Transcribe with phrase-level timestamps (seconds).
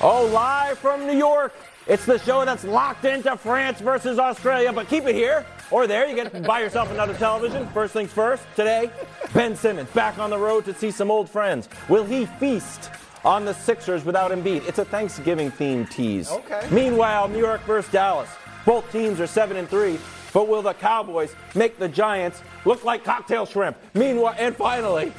[0.00, 1.52] Oh, live from New York.
[1.88, 6.06] It's the show that's locked into France versus Australia, but keep it here or there.
[6.06, 7.66] You get to buy yourself another television.
[7.70, 8.92] First things first, today,
[9.34, 11.68] Ben Simmons back on the road to see some old friends.
[11.88, 12.90] Will he feast
[13.24, 14.68] on the Sixers without Embiid?
[14.68, 16.30] It's a Thanksgiving themed tease.
[16.30, 16.64] Okay.
[16.70, 18.30] Meanwhile, New York versus Dallas.
[18.64, 19.98] Both teams are 7 and 3,
[20.32, 23.76] but will the Cowboys make the Giants look like cocktail shrimp?
[23.94, 25.12] Meanwhile, and finally,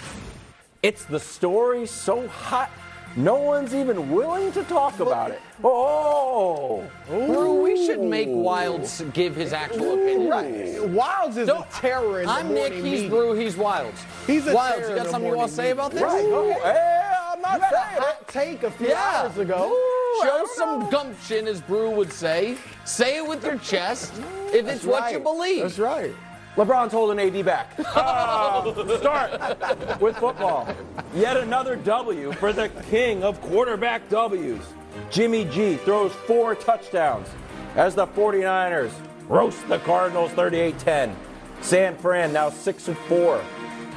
[0.81, 2.71] it's the story so hot
[3.15, 5.41] no one's even willing to talk about it.
[5.63, 10.29] Oh, Brew, we should make Wildes give his actual opinion.
[10.29, 10.45] Right.
[10.75, 13.09] Wildes is No, a terror in the I'm Nick, he's meeting.
[13.09, 13.97] Brew, he's Wildes.
[14.27, 16.01] He's a Wildes, terror you got something you want to say about this?
[16.01, 16.51] Right, go.
[16.53, 17.01] Hey,
[17.33, 17.99] I'm not You had a saying it.
[18.03, 19.21] hot take a few Yeah.
[19.23, 19.71] hours ago.
[19.73, 20.89] Ooh, Show some know.
[20.89, 22.57] gumption, as Brew would say.
[22.85, 24.13] Say it with your chest
[24.53, 25.63] if it's what you believe.
[25.63, 26.13] That's right.
[26.55, 27.77] LeBron's holding AD back.
[27.99, 30.67] Uh, start with football.
[31.13, 34.61] Yet another W for the king of quarterback W's.
[35.09, 37.27] Jimmy G throws four touchdowns
[37.75, 38.91] as the 49ers
[39.27, 41.15] roast the Cardinals 38-10.
[41.61, 43.43] San Fran now 6 and 4.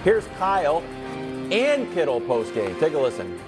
[0.05, 0.83] Here's Kyle
[1.51, 2.79] and Kittle postgame.
[2.79, 3.41] Take a listen.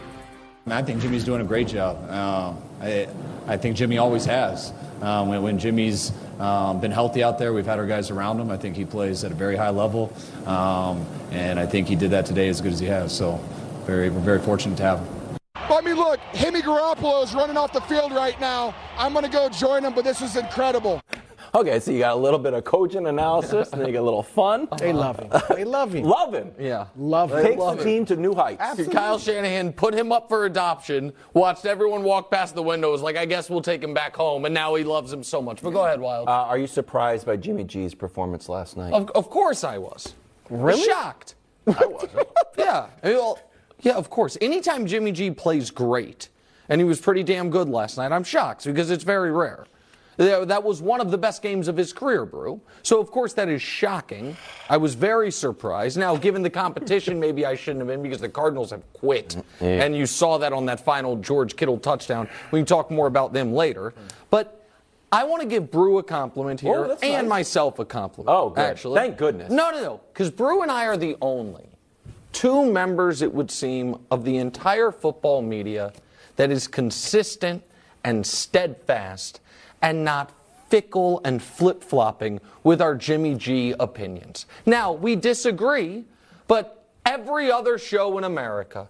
[0.67, 2.11] I think Jimmy's doing a great job.
[2.11, 3.07] Um, I,
[3.47, 4.73] I think Jimmy always has.
[5.03, 8.51] Um, when, when Jimmy's um, been healthy out there, we've had our guys around him.
[8.51, 10.13] I think he plays at a very high level,
[10.47, 13.17] um, and I think he did that today as good as he has.
[13.17, 13.41] So,
[13.85, 15.39] very, we're very fortunate to have him.
[15.55, 18.75] I mean, look, Jimmy Garoppolo is running off the field right now.
[18.97, 21.01] I'm going to go join him, but this is incredible.
[21.57, 24.05] Okay, so you got a little bit of coaching analysis, and then you get a
[24.05, 24.67] little fun.
[24.79, 25.31] They love him.
[25.55, 26.05] They love him.
[26.05, 26.51] Love him.
[26.59, 26.87] Yeah.
[26.97, 27.45] Love him.
[27.45, 27.85] Takes love the it.
[27.85, 28.89] team to new heights.
[28.89, 33.17] Kyle Shanahan put him up for adoption, watched everyone walk past the window, was like,
[33.17, 35.63] I guess we'll take him back home, and now he loves him so much.
[35.63, 36.29] But go ahead, Wild.
[36.29, 38.93] Uh, are you surprised by Jimmy G's performance last night?
[38.93, 40.15] Of, of course I was.
[40.51, 40.83] Really?
[40.85, 41.37] Shocked.
[41.69, 42.29] I wasn't.
[42.59, 42.87] yeah.
[43.03, 43.39] I mean, well,
[43.81, 44.37] yeah, of course.
[44.41, 46.29] Anytime Jimmy G plays great,
[46.69, 49.67] and he was pretty damn good last night, I'm shocked because it's very rare.
[50.17, 52.61] That that was one of the best games of his career, Brew.
[52.83, 54.37] So, of course, that is shocking.
[54.69, 55.99] I was very surprised.
[55.99, 59.37] Now, given the competition, maybe I shouldn't have been because the Cardinals have quit.
[59.61, 62.29] And you saw that on that final George Kittle touchdown.
[62.51, 63.95] We can talk more about them later.
[64.31, 64.67] But
[65.13, 67.39] I want to give Brew a compliment oh, here Oh, and nice.
[67.39, 68.37] myself a compliment.
[68.37, 68.61] Oh, good.
[68.61, 69.01] Actually.
[69.01, 69.51] Thank goodness.
[69.51, 70.01] No, no, no.
[70.13, 71.69] Because Brew and I are the only
[72.33, 75.93] two members, it would seem, of the entire football media
[76.37, 77.63] that is consistent
[78.03, 79.41] and steadfast
[79.85, 80.33] and not
[80.71, 84.47] fickle and flip flopping with our Jimmy G opinions.
[84.65, 86.05] Now, we disagree,
[86.49, 88.89] but every other show in America.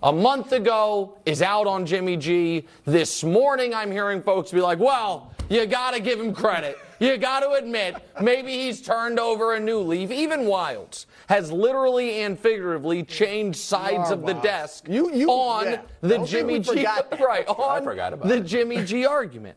[0.00, 2.64] A month ago is out on Jimmy G.
[2.84, 6.78] This morning I'm hearing folks be like, well, you gotta give him credit.
[7.00, 10.12] You gotta admit, maybe he's turned over a new leaf.
[10.12, 15.80] Even Wildes has literally and figuratively changed sides of the desk You- you- on yeah.
[16.00, 16.86] the Jimmy G
[17.20, 17.84] right on
[18.28, 18.38] the.
[18.40, 19.56] Jimmy G argument.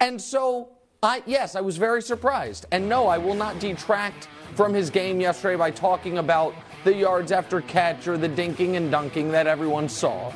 [0.00, 0.68] And so
[1.02, 2.66] I yes, I was very surprised.
[2.72, 7.32] And no, I will not detract from his game yesterday by talking about the yards
[7.32, 10.32] after catch or the dinking and dunking that everyone saw.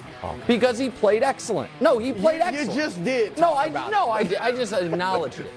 [0.47, 1.71] Because he played excellent.
[1.81, 2.75] No, he played You excellent.
[2.75, 5.53] You just did No, I no, I, I just acknowledged it.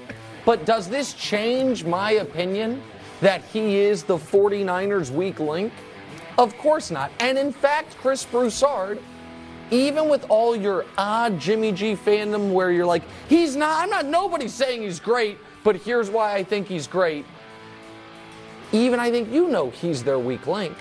[0.45, 2.81] But does this change my opinion
[3.21, 5.73] that he is the 49ers weak link?
[6.37, 7.11] Of course not.
[7.19, 8.99] And in fact, Chris Broussard,
[9.73, 14.05] even with all your odd Jimmy G fandom where you're like, he's not, I'm not,
[14.05, 17.25] nobody's saying he's great, but here's why I think he's great.
[18.71, 20.77] Even I think you know he's their weak link.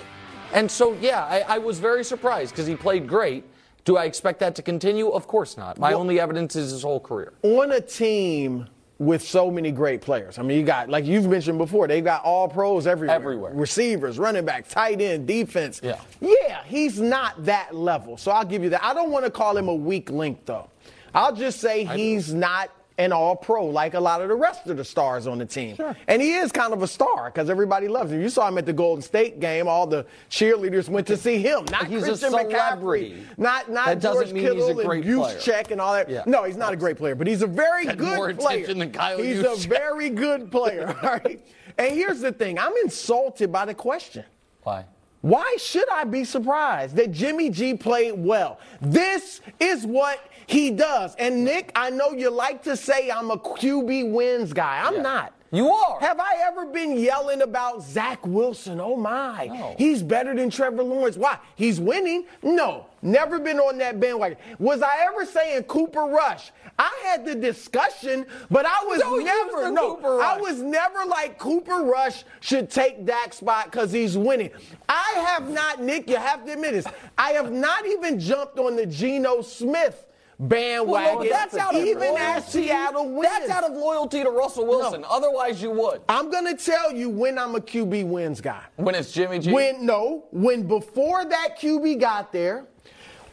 [0.52, 3.44] And so, yeah, I, I was very surprised because he played great.
[3.84, 5.08] Do I expect that to continue?
[5.08, 5.78] Of course not.
[5.78, 7.32] My only evidence is his whole career.
[7.42, 8.66] on a team
[9.02, 10.38] with so many great players.
[10.38, 13.16] I mean, you got, like you've mentioned before, they've got all pros everywhere.
[13.16, 13.52] Everywhere.
[13.52, 15.80] Receivers, running back, tight end, defense.
[15.82, 16.00] Yeah.
[16.20, 18.16] Yeah, he's not that level.
[18.16, 18.84] So I'll give you that.
[18.84, 20.70] I don't want to call him a weak link, though.
[21.14, 24.76] I'll just say he's not an all pro like a lot of the rest of
[24.76, 25.76] the stars on the team.
[26.08, 28.20] And he is kind of a star because everybody loves him.
[28.20, 29.66] You saw him at the Golden State game.
[29.68, 33.14] All the cheerleaders went to see him, not He's a Christian celebrity.
[33.26, 33.38] McCaffrey.
[33.38, 35.62] Not, not That doesn't George mean he's a great and player.
[35.70, 36.10] And all that.
[36.10, 36.22] Yeah.
[36.26, 38.56] No, he's not a great player, but he's a very good more player.
[38.58, 39.64] attention than Kyle he's Juszczyk.
[39.64, 40.88] a very good player.
[41.02, 41.40] All right.
[41.78, 44.24] And here's the thing: I'm insulted by the question.
[44.62, 44.84] Why?
[45.22, 48.58] Why should I be surprised that Jimmy G played well?
[48.80, 51.14] This is what he does.
[51.16, 54.82] And Nick, I know you like to say I'm a QB wins guy.
[54.84, 55.34] I'm not.
[55.52, 56.00] You are.
[56.00, 58.80] Have I ever been yelling about Zach Wilson?
[58.80, 59.48] Oh my.
[59.52, 59.74] No.
[59.76, 61.18] He's better than Trevor Lawrence.
[61.18, 61.38] Why?
[61.56, 62.24] He's winning?
[62.42, 62.86] No.
[63.02, 64.38] Never been on that bandwagon.
[64.58, 66.52] Was I ever saying Cooper Rush?
[66.78, 70.20] I had the discussion, but I was Don't never no.
[70.22, 74.50] I was never like Cooper Rush should take Dak's spot because he's winning.
[74.88, 76.08] I have not, Nick.
[76.08, 76.86] You have to admit this.
[77.18, 80.06] I have not even jumped on the Geno Smith
[80.48, 82.20] bandwagon, Well, that's out of even loyalty.
[82.22, 83.22] as Seattle wins.
[83.28, 85.04] That's out of loyalty to Russell Wilson.
[85.08, 86.00] Otherwise, you would.
[86.08, 88.62] I'm gonna tell you when I'm a QB wins guy.
[88.76, 89.52] When it's Jimmy G.
[89.52, 92.66] When no, when before that QB got there,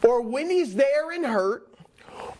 [0.06, 1.74] or when he's there and hurt,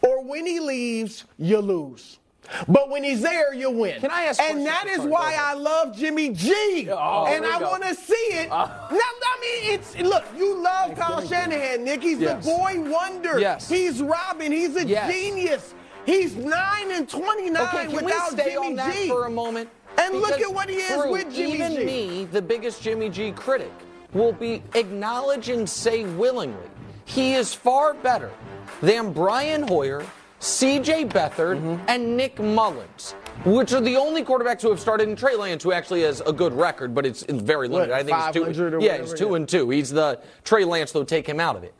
[0.02, 2.19] or when he leaves, you lose.
[2.68, 4.00] But when he's there, you win.
[4.00, 5.36] Can I ask And that is Sorry, why.
[5.38, 6.88] I love Jimmy G.
[6.90, 7.56] Oh, and I.
[7.56, 7.60] Uh.
[7.70, 8.48] want to see it.
[8.48, 10.24] now, I mean, it's look.
[10.36, 12.02] You love Kyle Shanahan, Nick.
[12.02, 12.44] He's Yes.
[12.44, 13.38] the boy wonder.
[13.38, 13.68] Yes.
[13.68, 14.50] He's Robin.
[14.50, 15.12] He's a Yes.
[15.12, 15.74] genius.
[16.06, 19.08] He's nine and twenty-nine Okay, can we without stay Jimmy on that G.
[19.08, 19.68] for a moment?
[19.98, 21.84] And look at what he is Drew, with Jimmy even G.
[21.84, 23.70] me, the biggest Jimmy G critic,
[24.14, 26.68] will be acknowledge and say willingly
[27.04, 28.30] he is far better
[28.80, 30.04] than Brian Hoyer,
[30.40, 31.04] C.J.
[31.06, 31.84] Beathard, Mm-hmm.
[31.88, 33.12] and Nick Mullens.
[33.44, 36.32] Which are the only quarterbacks who have started in Trey Lance, who actually has a
[36.32, 37.92] good record, but it's, it's very limited.
[37.94, 38.76] I think it's 500 two.
[38.76, 39.36] or Yeah, he's two yeah.
[39.36, 39.70] and two.
[39.70, 41.04] He's the Trey Lance, though.
[41.04, 41.74] Take him out of it.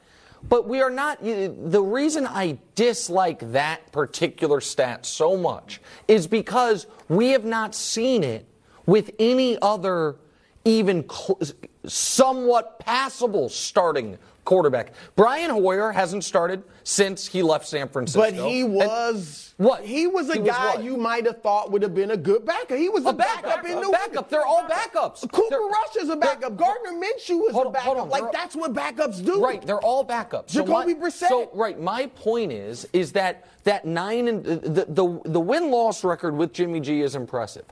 [0.49, 1.23] But we are not.
[1.23, 8.25] The reason I dislike that particular stat so much is because we have not seen
[8.25, 8.47] it
[8.87, 10.17] with any other
[10.65, 11.39] even cl-
[11.87, 14.93] somewhat passable starting quarterback.
[15.17, 18.21] Brian Hoyer hasn't started since he left San Francisco.
[18.21, 19.82] But he And- was What?
[19.85, 20.82] He was a He guy what?
[20.82, 22.79] you might have thought would have been a good backup.
[22.79, 23.62] He was a, a backup.
[23.67, 24.31] in a the backup.
[24.31, 25.31] They're all backups.
[25.31, 26.56] Cooper They're- Rush is a backup.
[26.56, 28.09] Gardner Minshew is Hold a backup.
[28.11, 29.44] Like They're- that's what backups do.
[29.44, 30.47] Right, they're all backups.
[30.49, 31.29] Jacoby my, Brissett.
[31.29, 36.03] So right, my point is, is that that nine and the the, the win loss
[36.03, 37.67] record with Jimmy G is impressive.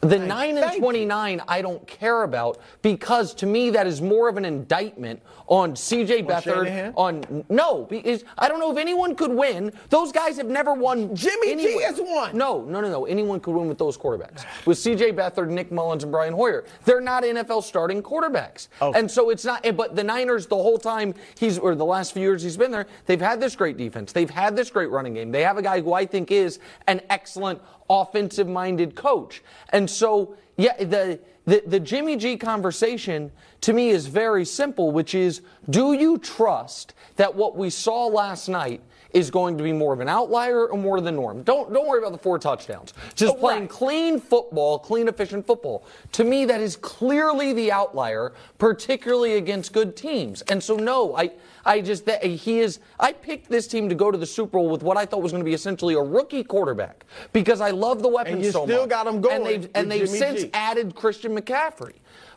[0.00, 4.28] The nine and twenty nine I don't care about because to me that is more
[4.28, 6.24] of an indictment on C.J.
[6.24, 6.66] Beathard.
[6.66, 6.92] Shanahan?
[6.96, 9.72] On no, because I don't know if anyone could win.
[9.88, 11.14] Those guys have never won.
[11.14, 12.36] Jimmy G has won.
[12.36, 13.06] No, no, no, no.
[13.06, 14.44] Anyone could win with those quarterbacks.
[14.66, 15.12] With C.J.
[15.12, 18.68] Beathard, Nick Mullens, and Brian Hoyer, they're not NFL starting quarterbacks.
[18.82, 18.98] Okay.
[18.98, 19.64] And so it's not.
[19.76, 22.86] But the Niners, the whole time he's or the last few years he's been there,
[23.06, 24.12] they've had this great defense.
[24.12, 25.30] They've had this great running game.
[25.30, 29.42] They have a guy who I think is an excellent offensive-minded coach.
[29.70, 31.20] And so, yeah, the.
[31.46, 33.30] The, the Jimmy G conversation
[33.62, 38.48] to me is very simple, which is do you trust that what we saw last
[38.48, 38.80] night
[39.12, 41.42] is going to be more of an outlier or more of the norm?
[41.42, 42.94] Don't, don't worry about the four touchdowns.
[43.14, 43.70] Just Oh, playing right.
[43.70, 45.84] clean football, clean, efficient football.
[46.12, 50.42] To me, that is clearly the outlier, particularly against good teams.
[50.42, 51.30] And so, no, I,
[51.66, 52.80] I just that uh, he is.
[53.00, 55.32] I picked this team to go to the Super Bowl with what I thought was
[55.32, 58.80] going to be essentially a rookie quarterback because I love the weapons you so still
[58.82, 58.90] much.
[58.90, 60.50] got 'em going and they've and they've since G.
[60.52, 61.94] added Christian McCaffrey.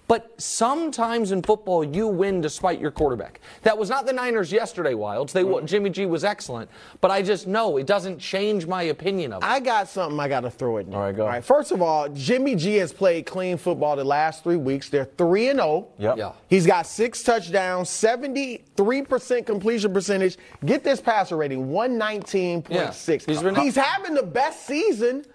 [0.07, 3.41] But sometimes in football, you win despite your quarterback.
[3.63, 5.33] That was not the Niners yesterday, Wildes.
[5.33, 5.65] They Mm.
[5.65, 6.69] Jimmy G was excellent,
[7.01, 9.45] but I just know it doesn't change my opinion of it.
[9.45, 10.93] I got something I got to throw at you.
[10.93, 11.23] All right, go.
[11.23, 11.43] All right.
[11.43, 14.89] First of all, Jimmy G has played clean football the last three weeks.
[14.89, 15.87] They're three and zero.
[15.97, 16.17] Yep.
[16.17, 16.31] Yeah.
[16.47, 20.37] He's got six touchdowns, seventy-three percent completion percentage.
[20.65, 23.25] Get this passer rating, one nineteen point six.
[23.27, 23.33] Yeah.
[23.33, 25.25] He's been- He's having the best season,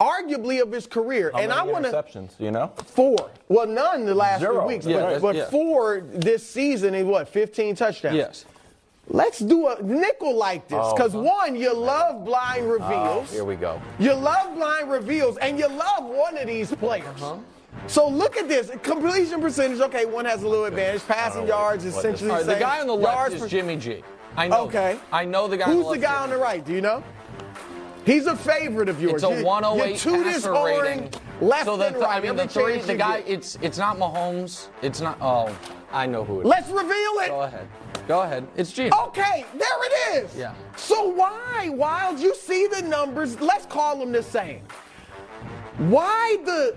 [0.00, 1.30] arguably, of his career.
[1.32, 2.72] How and many I want to interceptions, you know?
[2.86, 3.30] four.
[3.48, 4.60] Well, none the last Zero.
[4.66, 5.44] three weeks, Yeah, but, that's- but yeah.
[5.50, 7.28] four this season in what?
[7.28, 8.16] Fifteen touchdowns.
[8.16, 8.44] yes.
[9.08, 11.20] Let's do a nickel like this, Oh, because huh.
[11.20, 13.30] one, you love blind reveals.
[13.30, 13.80] Here we go.
[14.00, 17.06] You love blind reveals, and you love one of these players.
[17.22, 17.36] Uh-huh.
[17.86, 19.80] So look at this completion percentage.
[19.80, 21.06] Okay, one has a little advantage.
[21.06, 22.60] Passing yards what essentially All right, the same.
[22.60, 24.02] guy on the left Yards is per- Jimmy G.
[24.36, 24.62] I know.
[24.64, 24.94] Okay.
[24.94, 25.02] that.
[25.12, 25.66] I know the guy.
[25.66, 26.64] Who's the, the left guy on the right?
[26.64, 27.04] Do you know?
[28.06, 29.24] He's a favorite of yours.
[29.24, 31.10] It's a 108 you toot his passer rating.
[31.40, 32.22] left so the, and right.
[32.22, 33.20] I mean, the three, the guy.
[33.20, 33.28] get.
[33.28, 34.68] It's it's not Mahomes.
[34.80, 35.18] It's not.
[35.20, 35.54] Oh,
[35.92, 36.46] I know who it is.
[36.46, 37.28] Let's reveal it.
[37.28, 37.68] Go ahead.
[38.06, 38.46] Go ahead.
[38.56, 38.96] It's Geno.
[39.08, 40.36] Okay, there it is.
[40.36, 40.54] Yeah.
[40.76, 44.62] So why, Wild, you see the numbers, let's call them the same.
[45.78, 46.76] Why the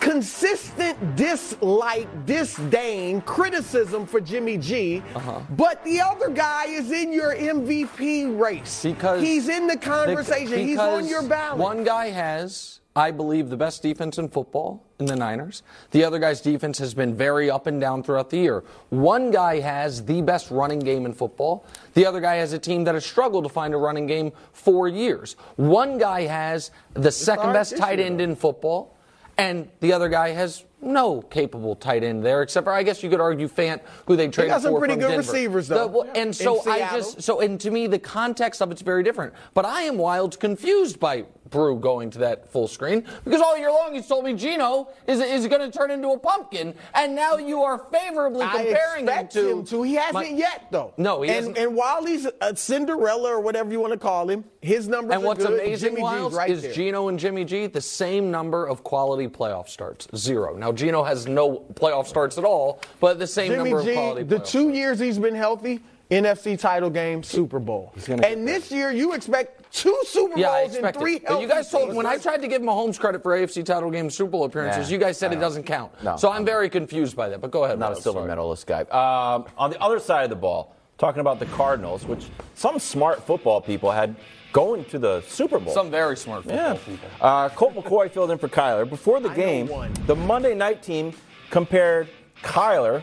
[0.00, 5.40] consistent dislike, disdain, criticism for Jimmy G, Uh-huh.
[5.56, 8.82] but the other guy is in your MVP race?
[8.82, 10.58] Because he's in the conversation.
[10.58, 11.58] he's on your ballot.
[11.58, 15.62] One guy has, I believe, the best defense in football in the Niners.
[15.90, 18.62] The other guy's defense has been very up and down throughout the year.
[18.90, 21.64] One guy has the best running game in football.
[21.94, 24.86] The other guy has a team that has struggled to find a running game for
[24.86, 25.34] years.
[25.56, 28.93] One guy has the second best tight end in football.
[29.36, 33.08] And the other guy has no capable tight end there, except for I guess you
[33.08, 34.42] could argue Fant, who they traded for.
[34.42, 35.16] He got some pretty good Denver.
[35.16, 38.60] receivers, The- though, well, in and so I just so and to me the context
[38.60, 39.32] of it's very different.
[39.54, 43.70] But I am wild confused by Brew going to that full screen because all year
[43.70, 47.36] long he's told me Geno is is going to turn into a pumpkin, and now
[47.38, 49.50] you are favorably comparing him to.
[49.50, 49.82] him to.
[49.84, 50.92] He hasn't my- yet, though.
[50.98, 51.58] No, he and, hasn't.
[51.58, 55.22] And while he's a Cinderella or whatever you want to call him, his numbers And
[55.24, 55.60] are what's good.
[55.60, 56.72] amazing, Jimmy Wiles, right is there.
[56.72, 60.56] Geno and Jimmy G the same number of quality playoff starts, zero.
[60.56, 63.96] Now Geno has no playoff starts at all, but the same Jimmy number G, of
[63.96, 64.22] quality.
[64.24, 65.80] the playoff two years he's been healthy,
[66.10, 67.92] NFC title game, Super Bowl.
[68.08, 71.24] And this year, you expect two Super Yeah, I Bowls and expect three it.
[71.26, 71.96] But you guys told seasons.
[71.96, 74.94] when I tried to give Mahomes credit for AFC title game Super Bowl appearances, Yeah,
[74.94, 75.92] you guys said it doesn't count.
[76.02, 77.40] No, so I'm I'm very confused by that.
[77.40, 77.78] But go ahead.
[77.78, 78.28] not a silver sorry.
[78.28, 78.80] medalist guy.
[78.82, 83.26] Um, on the other side of the ball, talking about the Cardinals, which some smart
[83.26, 84.14] football people had
[84.54, 85.74] going to the Super Bowl.
[85.74, 86.78] Some very smart football yeah.
[86.86, 87.08] people.
[87.20, 88.88] Uh, Colt McCoy filled in for Kyler.
[88.88, 91.12] Before the know game, the Monday night team
[91.50, 92.08] compared
[92.42, 93.02] Kyler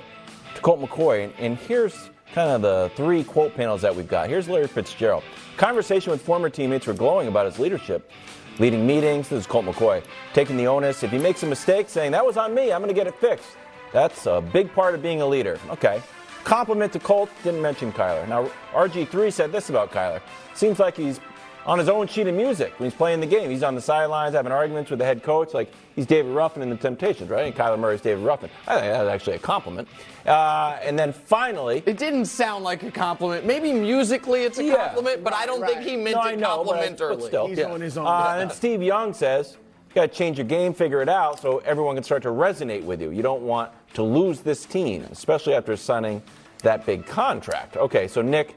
[0.55, 1.25] to Colt McCoy.
[1.25, 4.29] And, and here's kind of the three quote panels that we've got.
[4.29, 5.23] Here's Larry Fitzgerald.
[5.57, 8.09] Conversation with former teammates were glowing about his leadership.
[8.57, 10.01] Leading meetings, this is Colt McCoy.
[10.33, 11.03] Taking the onus.
[11.03, 13.15] If he makes a mistake, saying, that was on me, I'm going to get it
[13.15, 13.57] fixed.
[13.91, 15.59] That's a big part of being a leader.
[15.69, 16.01] Okay.
[16.43, 18.27] Compliment to Colt, didn't mention Kyler.
[18.27, 20.21] Now, RG3 said this about Kyler.
[20.53, 21.19] Seems like he's
[21.65, 23.49] on his own sheet of music when he's playing the game.
[23.49, 26.69] He's on the sidelines having arguments with the head coach, like he's David Ruffin in
[26.69, 27.45] the Temptations, right?
[27.45, 28.49] And Kyler Murray's David Ruffin.
[28.67, 29.87] I think that's actually a compliment.
[30.25, 33.45] Uh, and then finally, It didn't sound like a compliment.
[33.45, 34.75] Maybe musically it's a Yeah.
[34.87, 37.19] compliment, but I don't think he meant No, I it know, but- complimentarily.
[37.19, 37.47] but still.
[37.47, 37.71] He's Yeah.
[37.71, 38.07] on his own.
[38.07, 39.57] Uh, and Steve Young says,
[39.89, 42.83] you got to change your game, figure it out, so everyone can start to resonate
[42.83, 43.11] with you.
[43.11, 46.21] You don't want to lose this team, especially after signing
[46.63, 47.75] that big contract.
[47.77, 48.55] Okay, so Nick,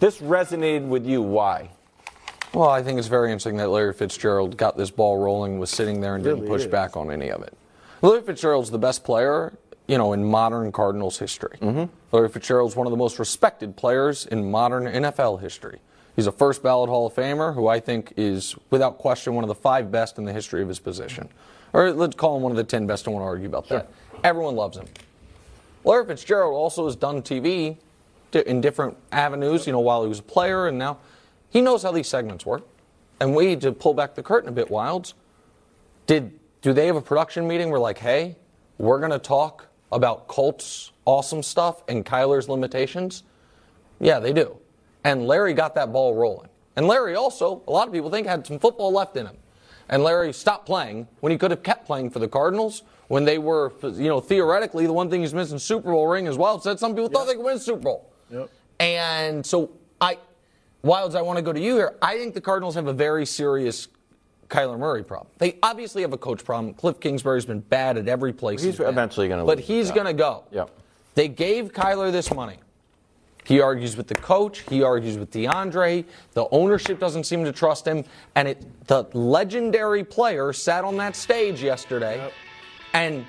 [0.00, 1.20] this resonated with you.
[1.20, 1.70] Why?
[2.54, 6.00] Well, I think it's very interesting that Larry Fitzgerald got this ball rolling, was sitting
[6.00, 6.66] there and didn't push is.
[6.68, 7.52] back on any of it.
[8.00, 9.52] Larry Fitzgerald's the best player,
[9.86, 11.58] you know, in modern Cardinals history.
[11.60, 11.84] Mm-hmm.
[12.12, 15.80] Larry Fitzgerald's one of the most respected players in modern NFL history.
[16.16, 19.48] He's a first ballot Hall of Famer who I think is, without question, one of
[19.48, 21.28] the five best in the history of his position.
[21.72, 23.04] Or let's call him one of the 10 best.
[23.04, 23.90] I don't want to argue about that.
[24.24, 24.86] Everyone loves him.
[25.84, 27.76] Larry Fitzgerald also has done TV
[28.32, 30.98] in different avenues, you know, while he was a player, and now
[31.50, 32.66] he knows how these segments work.
[33.20, 35.14] And we to pull back the curtain a bit, Wilds.
[36.06, 38.36] Did do they have a production meeting where like, hey,
[38.78, 43.22] we're gonna talk about Colts awesome stuff and Kyler's limitations?
[44.00, 44.58] Yeah, they do.
[45.04, 46.48] And Larry got that ball rolling.
[46.76, 49.36] And Larry also, a lot of people think, had some football left in him.
[49.88, 53.38] And Larry stopped playing when he could have kept playing for the Cardinals when they
[53.38, 56.60] were, you know, theoretically the one thing he's missing Super Bowl ring as well.
[56.60, 58.12] Said some people thought they could win Super Bowl.
[58.30, 58.50] Yep.
[58.80, 60.18] And so I,
[60.84, 61.96] Wildes, I want to go to you here.
[62.00, 63.88] I think the Cardinals have a very serious
[64.48, 65.28] Kyler Murray problem.
[65.38, 66.74] They obviously have a coach problem.
[66.74, 68.62] Cliff Kingsbury's been bad at every place.
[68.62, 68.88] He's been.
[68.88, 70.44] eventually gonna But he's going to go.
[70.52, 70.70] Yep.
[71.14, 72.58] They gave Kyler this money.
[73.44, 74.60] He argues with the coach.
[74.68, 76.04] He argues with DeAndre.
[76.34, 78.04] The ownership doesn't seem to trust him.
[78.34, 82.30] And it, the legendary player sat on that stage yesterday
[82.92, 83.24] and,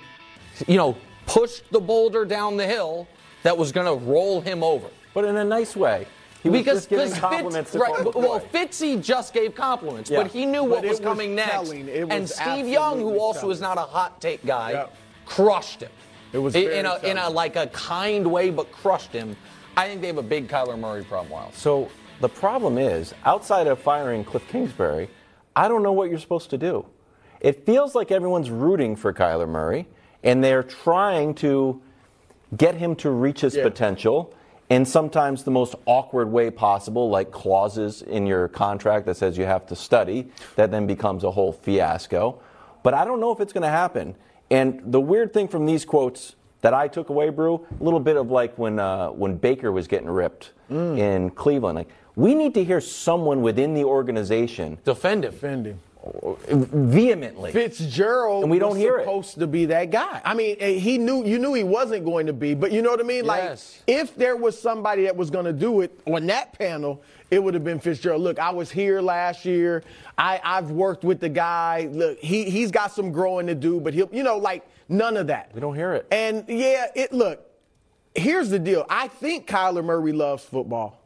[0.67, 3.07] you know, pushed the boulder down the hill
[3.43, 4.89] that was going to roll him over.
[5.13, 6.05] But in a nice way.
[6.41, 10.21] He was Because, because compliments Fitz, right, well, Fitzy just gave compliments, Yeah.
[10.23, 11.51] but he knew what was was coming next.
[11.51, 11.87] telling.
[11.89, 13.53] It was and Steve Young, who also telling.
[13.55, 14.85] is not a hot take guy, Yeah.
[15.25, 15.91] crushed him.
[16.31, 19.35] It was in, a in a like a kind way, but crushed him.
[19.75, 21.31] I think they have a big Kyler Murray problem.
[21.31, 21.53] Wild.
[21.55, 21.89] So
[22.21, 25.09] the problem is, outside of firing Cliff Kingsbury,
[25.55, 26.85] I don't know what you're supposed to do.
[27.41, 29.87] It feels like everyone's rooting for Kyler Murray,
[30.23, 31.81] and they're trying to
[32.57, 33.63] get him to reach his Yeah.
[33.63, 34.33] potential
[34.69, 39.45] in sometimes the most awkward way possible, like clauses in your contract that says you
[39.45, 42.39] have to study, that then becomes a whole fiasco.
[42.83, 44.15] But I don't know if it's going to happen.
[44.51, 48.15] And the weird thing from these quotes that I took away, Brew, a little bit
[48.17, 51.75] of like when uh, when Baker was getting ripped in Cleveland.
[51.75, 55.31] Like we need to hear someone within the organization Defend him.
[55.31, 55.79] Defending.
[56.01, 57.51] Vehemently.
[57.51, 59.03] Fitzgerald And we don't was hear it.
[59.03, 60.21] supposed to be that guy.
[60.23, 62.99] I mean, he knew you knew he wasn't going to be, but you know what
[62.99, 63.25] I mean?
[63.25, 67.43] Like if there was somebody that was going to do it on that panel, it
[67.43, 68.21] would have been Fitzgerald.
[68.21, 69.83] Look, I was here last year.
[70.17, 71.89] I, I've worked with the guy.
[71.91, 75.27] Look, he he's got some growing to do, but he'll you know, like none of
[75.27, 75.51] that.
[75.53, 76.07] We don't hear it.
[76.11, 77.45] And yeah, it look,
[78.15, 78.85] here's the deal.
[78.89, 81.01] I think Kyler Murray loves football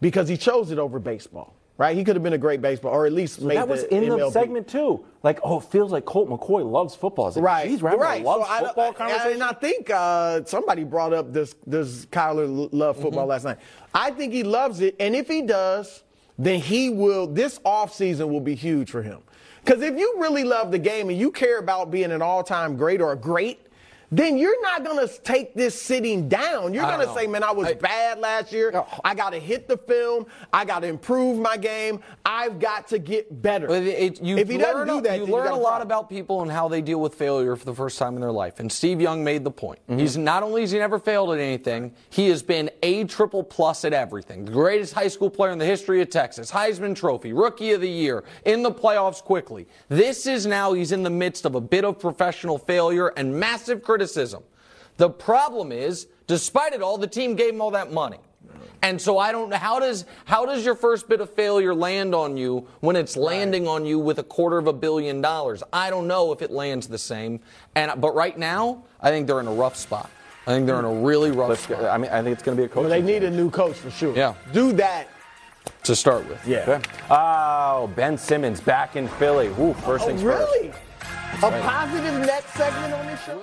[0.00, 1.54] because he chose it over baseball.
[1.78, 1.96] Right?
[1.96, 4.08] He could have been a great baseball, or at least made that was the in
[4.08, 4.32] the MLB.
[4.32, 5.04] segment too.
[5.22, 7.26] Like, oh, it feels like Colt McCoy loves football.
[7.30, 8.20] Like, Right, we're right.
[8.20, 9.32] a love So football I, conversation.
[9.34, 13.30] And I think uh, somebody brought up this does Kyler love football Mm-hmm.
[13.30, 13.58] last night.
[13.94, 16.02] I think he loves it, and if he does,
[16.36, 17.28] then he will.
[17.28, 19.20] This offseason will be huge for him.
[19.64, 23.00] Because if you really love the game and you care about being an all-time great
[23.00, 23.60] or a great,
[24.10, 26.72] then you're not gonna take this sitting down.
[26.72, 28.84] You're gonna say, "Man, I was I- bad last year.
[29.04, 30.26] I got to hit the film.
[30.52, 32.00] I got to improve my game.
[32.24, 35.44] I've got to get better." It- it- you if he doesn't do that, you learn
[35.44, 38.14] got a lot about people and how they deal with failure for the first time
[38.14, 38.60] in their life.
[38.60, 39.78] And Steve Young made the point.
[39.88, 39.98] Mm-hmm.
[39.98, 43.84] He's not only has he never failed at anything, he has been a triple plus
[43.84, 44.44] at everything.
[44.46, 47.90] The greatest high school player in the history of Texas, Heisman Trophy, Rookie of the
[47.90, 49.66] Year, in the playoffs quickly.
[49.88, 53.82] This is now he's in the midst of a bit of professional failure and massive
[53.82, 53.97] criticism.
[54.96, 58.18] The problem is, despite it all, the team gave him all that money.
[58.82, 62.14] And so I don't know how does how does your first bit of failure land
[62.14, 65.64] on you when it's landing on you with a quarter of a billion dollars?
[65.72, 67.40] I don't know if it lands the same.
[67.74, 70.08] And but right now, I think they're in a rough spot.
[70.46, 72.56] I think they're in a really rough Let's, spot I mean, I think it's going
[72.56, 72.84] to be a coach.
[72.84, 74.14] But they need a new coach for sure.
[74.16, 74.34] Yeah.
[74.52, 75.08] Do that.
[75.82, 76.40] to start with.
[76.46, 76.80] Yeah.
[77.10, 79.48] Oh, Ben Simmons back in Philly.
[79.60, 80.68] Ooh, first Oh, things really?
[81.42, 83.42] A positive net segment on this show?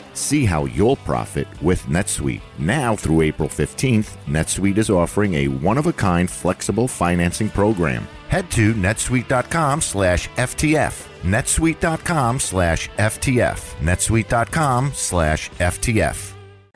[0.13, 2.41] See how you'll profit with NetSuite.
[2.59, 8.07] Now through April 15th, NetSuite is offering a one-of-a-kind flexible financing program.
[8.29, 11.07] Head to netsuite.com slash FTF.
[11.23, 13.75] netsuite.com slash FTF.
[13.79, 16.33] netsuite.com slash FTF.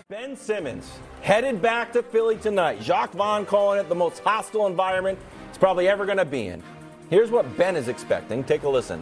[0.10, 2.80] Ben Simmons headed back to Philly tonight.
[2.82, 5.18] Jacque Vaughn calling it the most hostile environment
[5.50, 6.62] it's probably ever going to be in.
[7.10, 8.44] Here's what Ben is expecting.
[8.44, 9.02] Take a listen.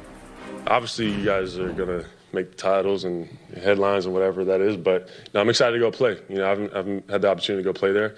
[0.68, 3.30] obviously you guys are gonna make the titles and
[3.62, 4.78] headlines and whatever that is.
[4.78, 6.20] But know, I'm excited to go play.
[6.30, 8.16] You know, I haven't, I haven't had the opportunity to go play there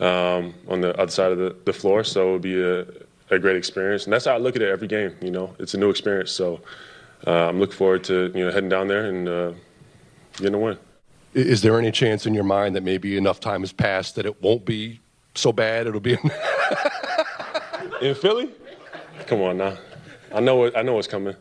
[0.00, 2.86] um, on the other side of the, the floor, so it'll be a,
[3.30, 4.04] a great experience.
[4.04, 5.14] And that's how I look at it every game.
[5.20, 6.30] You know, it's a new experience.
[6.30, 6.60] So
[7.26, 9.52] uh, I'm looking forward to you know heading down there and uh,
[10.36, 10.78] getting a win.
[11.34, 14.42] Is there any chance in your mind that maybe enough time has passed that it
[14.42, 14.98] won't be
[15.34, 15.86] so bad?
[15.86, 16.16] It'll be.
[18.00, 18.50] In Philly?
[19.26, 19.76] Come on now.
[20.32, 21.34] I know it, I know what's coming.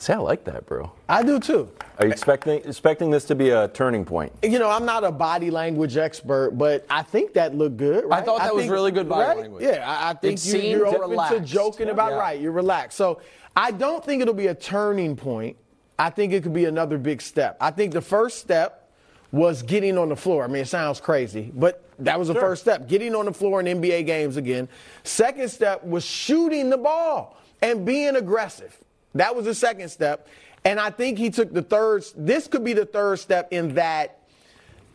[0.00, 0.90] See, I like that, bro.
[1.10, 1.70] I do too.
[1.98, 4.32] Are you expecting expecting this to be a turning point?
[4.42, 8.06] You know, I'm not a body language expert, but I think that looked good.
[8.06, 8.22] Right?
[8.22, 9.38] I thought that was think- really good body right?
[9.42, 9.62] language.
[9.62, 12.18] Yeah, I, I think you, you're open to joking about Yeah.
[12.18, 12.40] right.
[12.40, 12.96] You're relaxed.
[12.96, 13.20] So
[13.54, 15.58] I don't think it'll be a turning point.
[15.98, 17.58] I think it could be another big step.
[17.60, 18.90] I think the first step
[19.32, 20.44] was getting on the floor.
[20.44, 22.88] I mean, it sounds crazy, but that was the first step.
[22.88, 24.66] Getting on the floor in NBA games again.
[25.04, 28.74] Second step was shooting the ball and being aggressive.
[29.14, 30.28] That was the second step.
[30.64, 32.04] And I think he took the third.
[32.16, 34.18] This could be the third step in that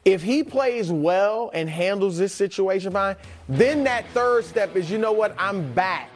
[0.06, 3.16] if he plays well and handles this situation fine,
[3.50, 6.12] then that third step is, you know what, I'm back.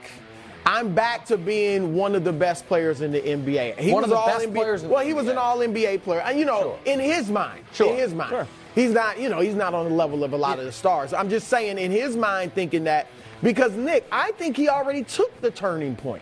[0.66, 3.80] I'm back to being one of the best players in the NBA.
[3.80, 6.24] He One of the all best NBA players well, he was an all NBA player.
[6.32, 6.80] You know, Sure.
[6.86, 7.66] in his mind.
[7.74, 7.92] Sure.
[7.92, 8.30] In his mind.
[8.30, 8.48] Sure.
[8.76, 11.12] He's not, you know, he's not on the level of a lot of the stars.
[11.12, 13.08] I'm just saying in his mind thinking that
[13.42, 16.22] because Nick, I think he already took the turning point.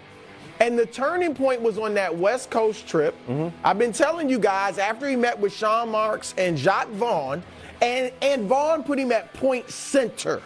[0.60, 3.16] And the turning point was on that West Coast trip.
[3.28, 3.56] Mm-hmm.
[3.64, 7.44] I've been telling you guys after he met with Sean Marks and Jacque Vaughn,
[7.82, 10.42] and, and Vaughn put him at point center.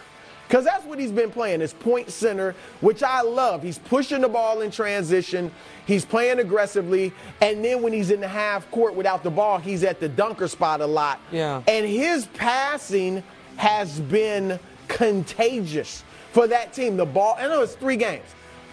[0.46, 3.62] Because that's what he's been playing, is point center, which I love.
[3.62, 5.50] He's pushing the ball in transition,
[5.86, 9.82] he's playing aggressively, and then when he's in the half court without the ball, he's
[9.82, 11.20] at the dunker spot a lot.
[11.30, 11.62] Yeah.
[11.66, 13.22] And his passing
[13.56, 16.98] has been contagious for that team.
[16.98, 18.26] The ball, I know it's three games.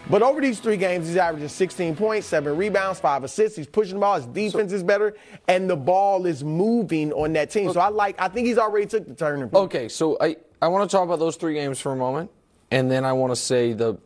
[0.10, 3.58] But over these three games, he's averaging 16 points, seven rebounds, five assists.
[3.58, 4.16] He's pushing the ball.
[4.16, 5.16] His defense is better,
[5.48, 7.72] and the ball is moving on that team.
[7.72, 8.20] So I like.
[8.20, 9.54] I think he's already took the point.
[9.54, 12.32] Okay, so I, I want to talk about those three games for a moment,
[12.72, 13.98] and then I want to say the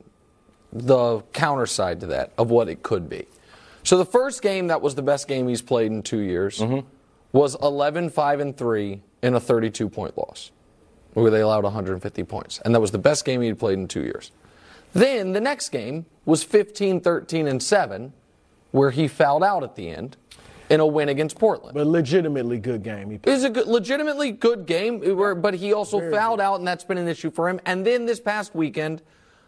[0.73, 3.27] the counter side to that of what it could be.
[3.83, 6.87] So the first game that was the best game he's played in two years mm-hmm.
[7.31, 10.51] was 11 5 and 3 in a 32 point loss,
[11.13, 12.59] where they allowed 150 points.
[12.65, 14.31] And that was the best game he'd played in two years.
[14.93, 18.13] Then the next game was 15 13 and 7,
[18.71, 20.17] where he fouled out at the end
[20.69, 21.75] in a win against Portland.
[21.75, 23.09] But legitimately good game.
[23.09, 24.99] He It was a good, legitimately good game,
[25.41, 27.59] but he also fouled out, and that's been an issue for him.
[27.65, 29.01] And then this past weekend,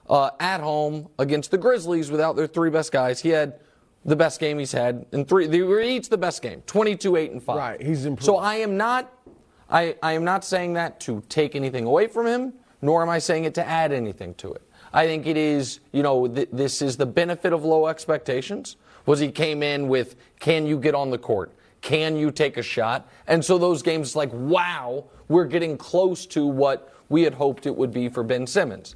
[0.10, 3.60] uh, at home against the Grizzlies, without their three best guys, he had
[4.04, 5.48] the best game he's had in three.
[5.48, 7.56] They were each the best game, 22, 8, and 5.
[7.56, 8.26] Right, he's improved.
[8.26, 9.12] So I am not,
[9.70, 13.20] I, I am not saying that to take anything away from him, nor am I
[13.20, 14.62] saying it to add anything to it.
[14.96, 18.78] I think it is, you know, th- this is the benefit of low expectations.
[19.06, 21.52] Was he came in with, can you get on the court?
[21.82, 23.08] Can you take a shot?
[23.28, 27.76] And so those games, like, wow, we're getting close to what we had hoped it
[27.76, 28.96] would be for Ben Simmons.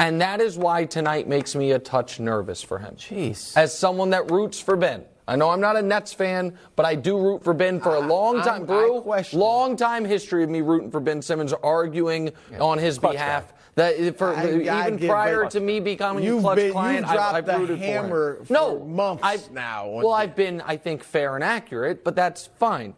[0.00, 2.96] And that is why tonight makes me a touch nervous for him.
[2.96, 3.56] Jeez.
[3.56, 5.04] As someone that roots for Ben.
[5.26, 8.00] I know I'm not a Nets fan, but I do root for Ben for a
[8.00, 8.62] ah, long I- time.
[8.64, 12.98] I Brew, question- long time history of me rooting for Ben Simmons, arguing on his
[12.98, 13.53] Klutch behalf.
[13.76, 14.46] That for I- I
[14.86, 18.34] even get- prior to me becoming a Klutch been- client, I, dropped I've the hammer
[18.34, 18.46] for him.
[18.46, 19.88] for no, months I've, now.
[19.88, 22.94] Well, I've been, I think, fair and accurate, but that's fine.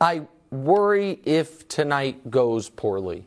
[0.00, 3.26] I worry if tonight goes poorly,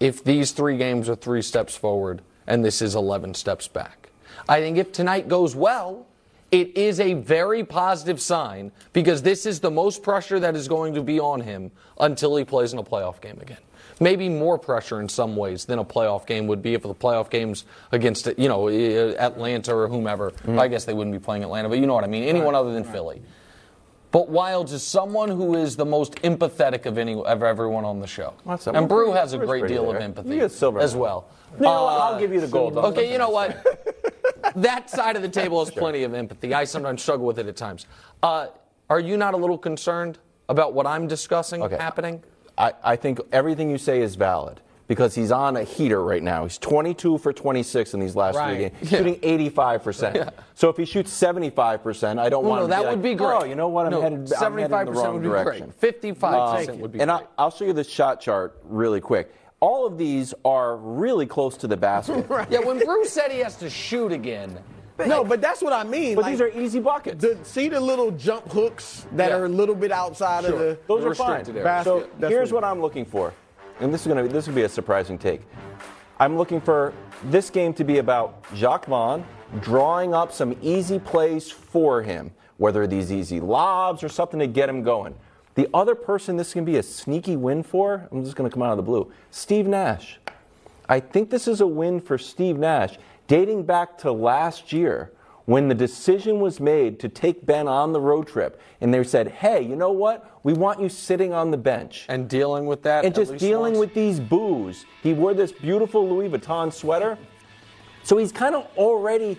[0.00, 4.10] if these three games are three steps forward and this is 11 steps back.
[4.48, 6.06] I think if tonight goes well,
[6.50, 10.94] it is a very positive sign because this is the most pressure that is going
[10.94, 13.58] to be on him until he plays in a playoff game again.
[14.00, 17.30] Maybe more pressure in some ways than a playoff game would be if the playoff
[17.30, 20.32] games against, you know, Atlanta or whomever.
[20.46, 22.24] I guess they wouldn't be playing Atlanta, but you know what I mean.
[22.24, 23.22] Anyone other than Philly.
[24.12, 28.06] But Wildes is someone who is the most empathetic of any of everyone on the
[28.06, 28.34] show.
[28.44, 28.86] What's and?
[28.86, 29.96] Brew has a great deal there.
[29.96, 31.30] of empathy as well.
[31.56, 31.68] What?
[31.68, 32.76] Uh, I'll give you the gold.
[32.76, 33.64] Okay, you know what?
[34.56, 36.52] that side of the table has plenty of empathy.
[36.52, 37.86] I sometimes struggle with it at times.
[38.22, 38.48] Uh,
[38.90, 40.18] are you not a little concerned
[40.50, 41.76] about what I'm discussing Okay.
[41.76, 42.22] happening?
[42.58, 46.42] I, I think everything you say is valid because he's on a heater right now.
[46.44, 48.72] He's 22 for 26 in these last Right.
[48.72, 50.32] three games, shooting 85%.
[50.54, 53.02] So if he shoots 75%, I don't Well, want no, him that be would like,
[53.02, 53.36] be great.
[53.40, 53.86] Oh, you know what?
[53.86, 55.66] I'm No, headed, I'm headed in the 75% wrong would be direction.
[55.66, 55.74] great.
[55.74, 57.22] 55 Um, would be And great.
[57.22, 59.34] I, I'll show you the shot chart really quick.
[59.60, 62.26] All of these are really close to the basket.
[62.50, 64.58] Yeah, when Bruce said he has to shoot again,
[65.06, 66.14] no, but that's what I mean.
[66.16, 67.20] But like, these are easy buckets.
[67.22, 69.36] the, see the little jump hooks that Yeah.
[69.36, 70.78] are a little bit outside of the.
[70.88, 71.44] Those are fine.
[71.44, 71.84] Basket.
[71.84, 73.32] So That's here's what- what I'm looking for,
[73.80, 75.40] and this is gonna be this will be a surprising take.
[76.20, 76.92] I'm looking for
[77.24, 79.24] this game to be about Jacque Vaughn
[79.60, 84.68] drawing up some easy plays for him, whether these easy lobs or something to get
[84.68, 85.14] him going.
[85.54, 88.62] The other person this can be a sneaky win for, I'm just going to come
[88.62, 90.18] out of the blue, Steve Nash.
[90.88, 95.12] I think this is a win for Steve Nash, dating back to last year
[95.44, 98.60] when the decision was made to take Ben on the road trip.
[98.80, 100.38] And they said, hey, you know what?
[100.44, 102.06] We want you sitting on the bench.
[102.08, 103.78] and dealing with that, And just dealing once.
[103.78, 104.84] with these boos.
[105.02, 107.18] He wore this beautiful Louis Vuitton sweater.
[108.04, 109.38] So he's kind of already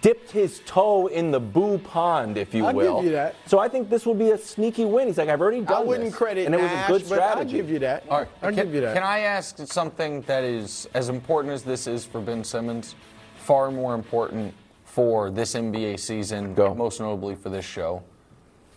[0.00, 2.96] dipped his toe in the boo pond, if you I'll will.
[2.96, 3.36] give you that.
[3.46, 5.06] So I think this will be a sneaky win.
[5.06, 5.84] He's like, I've already done it.
[5.84, 6.14] I wouldn't this.
[6.16, 7.56] credit And it was Nash, a good but I'll strategy.
[7.56, 8.04] give you that.
[8.10, 8.94] All right, I'll can, give you that.
[8.94, 12.94] Can I ask something that is as important as this is for Ben Simmons,
[13.36, 16.74] far more important for this NBA season, Go.
[16.74, 18.02] most notably for this show?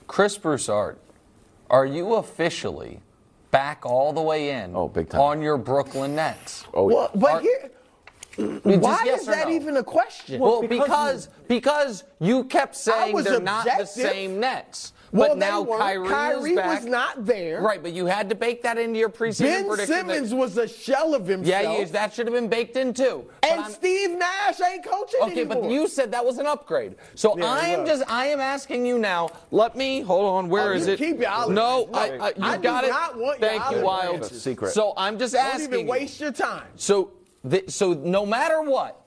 [0.07, 0.97] Chris Broussard,
[1.69, 2.99] are you officially
[3.51, 5.21] back all the way in Oh, big time.
[5.21, 6.65] on your Brooklyn Nets?
[6.73, 7.68] Oh, Well, but Are- here,
[8.39, 9.53] Just why yes is or that no?
[9.53, 10.39] even a question?
[10.39, 14.93] Well, because because because you kept saying they're not the same Nets.
[15.11, 15.81] Well, but now weren't.
[15.81, 16.81] Kyrie, Kyrie is back.
[16.83, 17.61] was not there.
[17.63, 20.07] Right, but you had to bake that into your preseason Ben prediction.
[20.07, 21.47] that- Simmons was a shell of himself.
[21.63, 23.25] yeah, you, that should have been baked in too.
[23.41, 25.63] But and I'm- Steve Nash ain't coaching Okay, anymore.
[25.63, 26.95] but you said that was an upgrade.
[27.15, 29.31] So Yeah, I am just I am asking you now.
[29.49, 30.47] Let me hold on.
[30.47, 30.97] Where Oh, is you it?
[30.99, 31.89] keep your olive no.
[31.91, 32.89] I, I, you I do got it.
[32.91, 34.01] not want your Thank you, Wild.
[34.09, 34.29] branches.
[34.29, 34.71] That's a secret.
[34.73, 35.65] So I'm just Don't asking.
[35.73, 35.85] even you.
[35.91, 36.67] waste your time.
[36.75, 37.13] So,
[37.47, 38.99] th- so no matter what,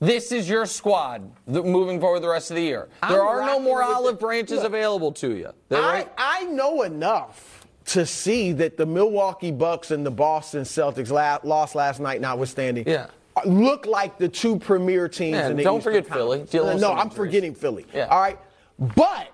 [0.00, 2.88] this is your squad th- moving forward the rest of the year.
[3.08, 5.50] There I'm are no more olive the- branches Look, available to you.
[5.68, 10.62] They're I, right- I know enough to see that the Milwaukee Bucks and the Boston
[10.62, 12.84] Celtics la- lost last night, notwithstanding.
[12.86, 13.06] Yeah.
[13.36, 16.38] Uh, look like the two premier teams Yeah, in the don't Eastern forget Philly.
[16.38, 16.50] Conference.
[16.50, 17.16] Dealing with no, I'm injuries.
[17.16, 17.86] forgetting Philly.
[17.94, 18.06] Yeah.
[18.06, 18.38] All right.
[18.78, 19.28] But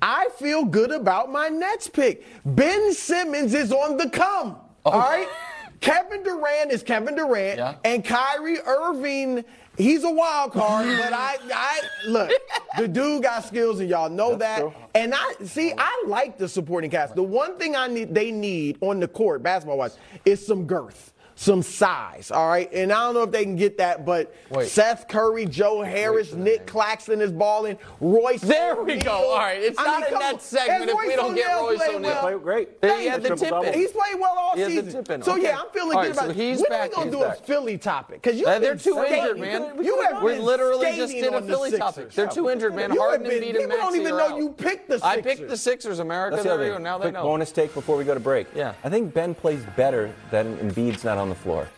[0.00, 2.24] I feel good about my Nets pick.
[2.44, 4.56] Ben Simmons is on the come.
[4.84, 4.90] Oh.
[4.90, 5.28] All right.
[5.82, 7.74] Kevin Durant is Kevin Durant, Yeah.
[7.84, 9.44] and Kyrie Irving.
[9.76, 12.30] He's a wild card, but I, I look.
[12.78, 14.60] The dude got skills, and y'all know that.
[14.60, 14.72] true.
[14.94, 15.74] And I see.
[15.76, 17.14] I like the supporting cast.
[17.14, 21.11] The one thing I need, they need on the court, basketball wise, is some girth,
[21.42, 22.30] some size.
[22.30, 22.72] All right.
[22.72, 24.68] And I don't know if they can get that, but Wait.
[24.68, 27.76] Seth Curry, Joe Harris, Nick Claxton is balling.
[28.00, 28.40] Royce.
[28.42, 29.04] There we O'Neal.
[29.04, 29.30] go.
[29.32, 30.40] All right, it's I not mean, a come Net on.
[30.40, 32.10] segment And if we don't get Royce played O'Neal.
[32.10, 32.20] well.
[32.22, 32.68] Played great.
[32.82, 33.74] He had the tip in.
[33.74, 35.22] He's played well all He had the season.
[35.22, 35.42] So Okay.
[35.42, 36.36] yeah, I'm feeling All good right, about so it.
[36.36, 37.38] he's when back, are we gonna do back.
[37.38, 38.22] a Philly topic?
[38.22, 39.18] Because you Uh, they're too skating.
[39.18, 39.84] injured, man.
[39.84, 42.10] You have We're literally just skating did a Philly topic.
[42.12, 42.92] They're too injured, man.
[42.92, 44.36] You Harden, have been- Embiid, and people don't even know out.
[44.36, 45.02] you picked the Sixers.
[45.18, 46.36] I picked the Sixers, America.
[46.36, 46.76] That's the There other you go.
[46.76, 46.84] thing.
[46.84, 47.22] Now they Quick know.
[47.24, 48.46] bonus take before we go to break.
[48.54, 48.74] Yeah.
[48.84, 51.68] I think Ben plays better than Embiid's not on the floor.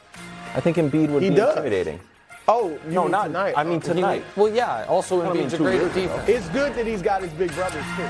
[0.54, 1.50] I think Embiid would He be does.
[1.56, 2.00] intimidating.
[2.46, 3.54] Oh, No, mean not tonight.
[3.56, 3.88] I mean Okay.
[3.94, 4.24] tonight.
[4.36, 4.84] Well, yeah.
[4.88, 6.28] Also, I mean, Embiid's a two great defense.
[6.28, 8.08] It's good that he's got his big brothers too.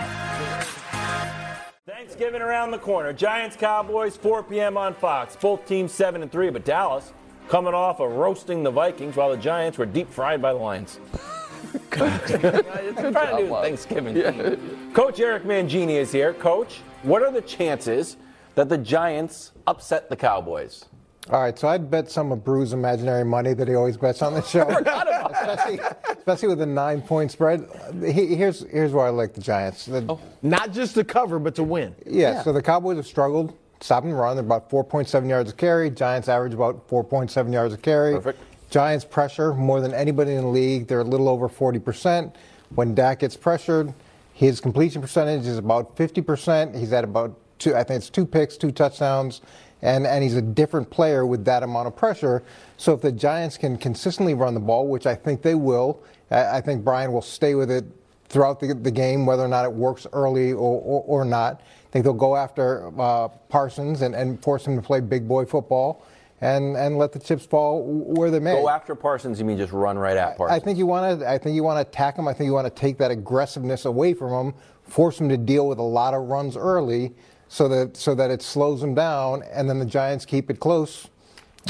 [1.87, 3.13] Thanksgiving around the corner.
[3.13, 4.77] Giants Cowboys 4 p.m.
[4.77, 5.37] on Fox.
[5.37, 7.13] Both teams 7 and 3, but Dallas
[7.49, 10.99] coming off of roasting the Vikings while the Giants were deep fried by the Lions.
[11.91, 13.63] trying to do Bob.
[13.65, 14.15] Thanksgiving.
[14.15, 14.93] theme.
[14.95, 16.33] Coach Eric Mangini is here.
[16.35, 18.17] Coach, what are the chances
[18.55, 20.85] that the Giants upset the Cowboys.
[21.31, 24.35] All right, so I'd bet some of Brew's imaginary money that he always bets on
[24.35, 24.69] the show,
[25.31, 25.81] especially,
[26.19, 27.67] especially with a nine-point spread.
[28.05, 29.87] He, here's here's why I like the Giants.
[29.87, 30.21] The, oh.
[30.43, 31.95] Not just to cover, but to win.
[32.05, 34.37] Yeah, yeah, so the Cowboys have struggled stopping the run.
[34.37, 35.91] They're about 4.7 yards a carry.
[35.91, 38.15] Giants average about 4.7 yards a carry.
[38.15, 38.41] Perfect.
[38.71, 40.89] Giants pressure more than anybody in the league.
[40.89, 42.35] They're a little over 40%.
[42.75, 43.93] When Dak gets pressured,
[44.33, 46.77] his completion percentage is about 50%.
[46.77, 49.43] He's at about two, I think it's two picks, two touchdowns
[49.85, 52.43] and, and he's a different player with that amount of pressure.
[52.79, 56.61] So if the Giants can consistently run the ball, which I think they will, I
[56.63, 57.85] think Brian will stay with it
[58.29, 61.61] throughout the, the game, whether or not it works early or, or, or not.
[61.61, 65.45] I think they'll go after uh, Parsons and, and force him to play big boy
[65.45, 66.05] football.
[66.41, 68.53] And, and let the chips fall where they may.
[68.53, 69.39] Go after Parsons.
[69.39, 70.61] You mean just run right at Parsons?
[70.61, 71.31] I think you want to.
[71.31, 72.29] I think you want to attack him.
[72.29, 75.67] I think you want to take that aggressiveness away from him, force him to deal
[75.69, 77.15] with a lot of runs early,
[77.55, 81.09] so that so that it slows them down, and then the Giants keep it close.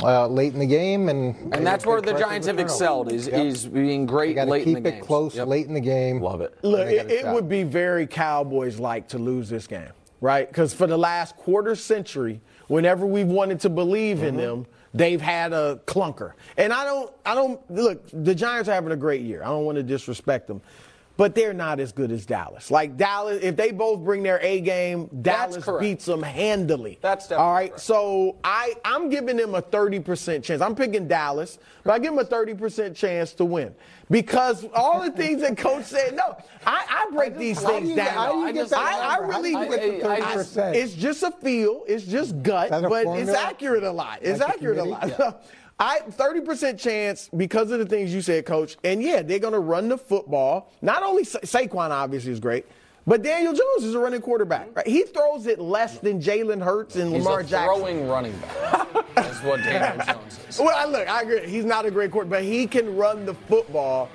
[0.02, 3.44] Uh, late in the game, and and that's where the Giants have excelled is yep.
[3.44, 4.92] is being great late in the game.
[4.92, 5.46] Keep it close yep.
[5.46, 6.20] late in the game.
[6.20, 6.52] Love it.
[6.62, 10.48] Look, it, it would be very Cowboys like to lose this game, right?
[10.48, 14.26] Because for the last quarter century, whenever we've wanted to believe mm-hmm.
[14.26, 16.32] in them, they've had a clunker.
[16.56, 18.02] And I don't, I don't look.
[18.10, 19.42] The Giants are having a great year.
[19.44, 20.60] I don't want to disrespect them
[21.16, 22.70] but they're not as good as Dallas.
[22.70, 26.98] Like Dallas, if they both bring their A game, Dallas beats them handily.
[27.00, 27.70] That's definitely all right.
[27.70, 27.82] Correct.
[27.82, 30.60] So I I'm giving them a 30% chance.
[30.60, 33.74] I'm picking Dallas, but I give them a 30% chance to win
[34.10, 36.16] because all the things that coach said.
[36.16, 38.44] No, I, I break these things you, down.
[38.44, 39.54] I, just, I, I really.
[39.54, 41.84] I, it's just a feel.
[41.86, 43.20] It's just gut, but formula?
[43.20, 44.18] it's accurate a lot.
[44.22, 45.08] It's like accurate a lot.
[45.08, 45.32] Yeah.
[45.78, 48.76] I 30% chance because of the things you said, coach.
[48.84, 50.70] And yeah, they're going to run the football.
[50.82, 52.64] Not only Sa- Saquon obviously is great,
[53.06, 54.74] but Daniel Jones is a running quarterback.
[54.74, 54.86] Right?
[54.86, 57.76] He throws it less than Jalen Hurts and He's Lamar a Jackson.
[57.80, 58.88] Throwing running back.
[59.14, 60.58] That's what Daniel Jones is.
[60.58, 61.46] Well, I look, I agree.
[61.48, 64.08] He's not a great quarterback, but he can run the football.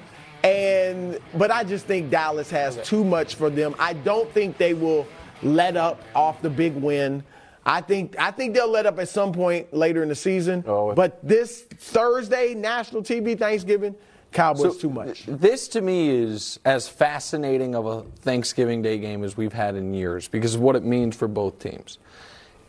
[0.44, 3.76] And but I just think Dallas has too much for them.
[3.78, 5.06] I don't think they will
[5.44, 7.24] let up off the big win.
[7.70, 10.64] I think I think they'll let up at some point later in the season.
[10.68, 10.96] Oh.
[10.96, 13.96] But this Thursday, national TV, Thanksgiving,
[14.32, 15.26] Cowboys so too much.
[15.28, 19.94] This to me is as fascinating of a Thanksgiving Day game as we've had in
[19.94, 22.00] years because of what it means for both teams.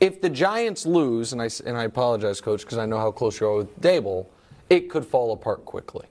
[0.00, 3.40] If the Giants lose, and I, and I apologize, Coach, because I know how close
[3.40, 4.26] you are with Daboll,
[4.70, 6.06] it could fall apart quickly.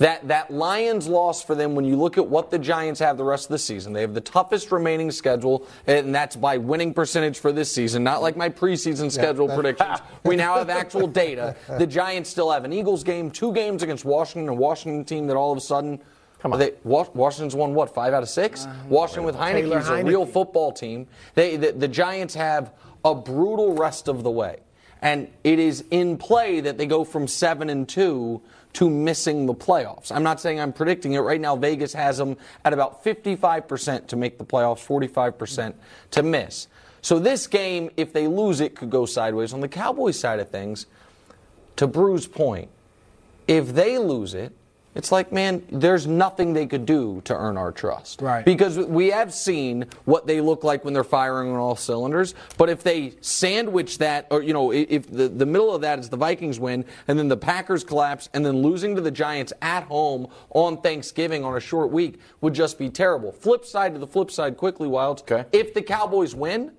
[0.00, 3.24] That, that Lions loss for them, when you look at what the Giants have the
[3.24, 7.38] rest of the season, they have the toughest remaining schedule, and that's by winning percentage
[7.38, 9.98] for this season, not like my preseason schedule yeah, predictions.
[10.24, 11.54] we now have actual data.
[11.68, 15.36] The Giants still have an Eagles game, two games against Washington, a Washington team that
[15.36, 16.00] all of a sudden.
[16.38, 16.58] Come on.
[16.58, 18.64] They, Washington's won what, five out of six?
[18.64, 21.08] Uh, Washington with Heinicke is a real football team.
[21.34, 22.72] They, the, the Giants have
[23.04, 24.60] a brutal rest of the way.
[25.02, 28.42] And it is in play that they go from seven and two
[28.74, 30.12] to missing the playoffs.
[30.12, 31.18] I'm not saying I'm predicting it.
[31.18, 35.74] Right now, Vegas has them at about 55% to make the playoffs, 45%
[36.12, 36.68] to miss.
[37.02, 39.52] So this game, if they lose it, could go sideways.
[39.52, 40.86] On the Cowboys side of things,
[41.76, 42.68] to Brew's point,
[43.48, 44.52] if they lose it,
[44.94, 48.20] it's like, man, there's nothing they could do to earn our trust.
[48.20, 48.44] Right.
[48.44, 52.34] Because we have seen what they look like when they're firing on all cylinders.
[52.58, 56.08] But if they sandwich that, or, you know, if the, the middle of that is
[56.08, 59.84] the Vikings win, and then the Packers collapse, and then losing to the Giants at
[59.84, 63.30] home on Thanksgiving on a short week would just be terrible.
[63.30, 65.20] Flip side to the flip side quickly, Wildes.
[65.22, 65.44] Okay.
[65.52, 66.72] If the Cowboys win,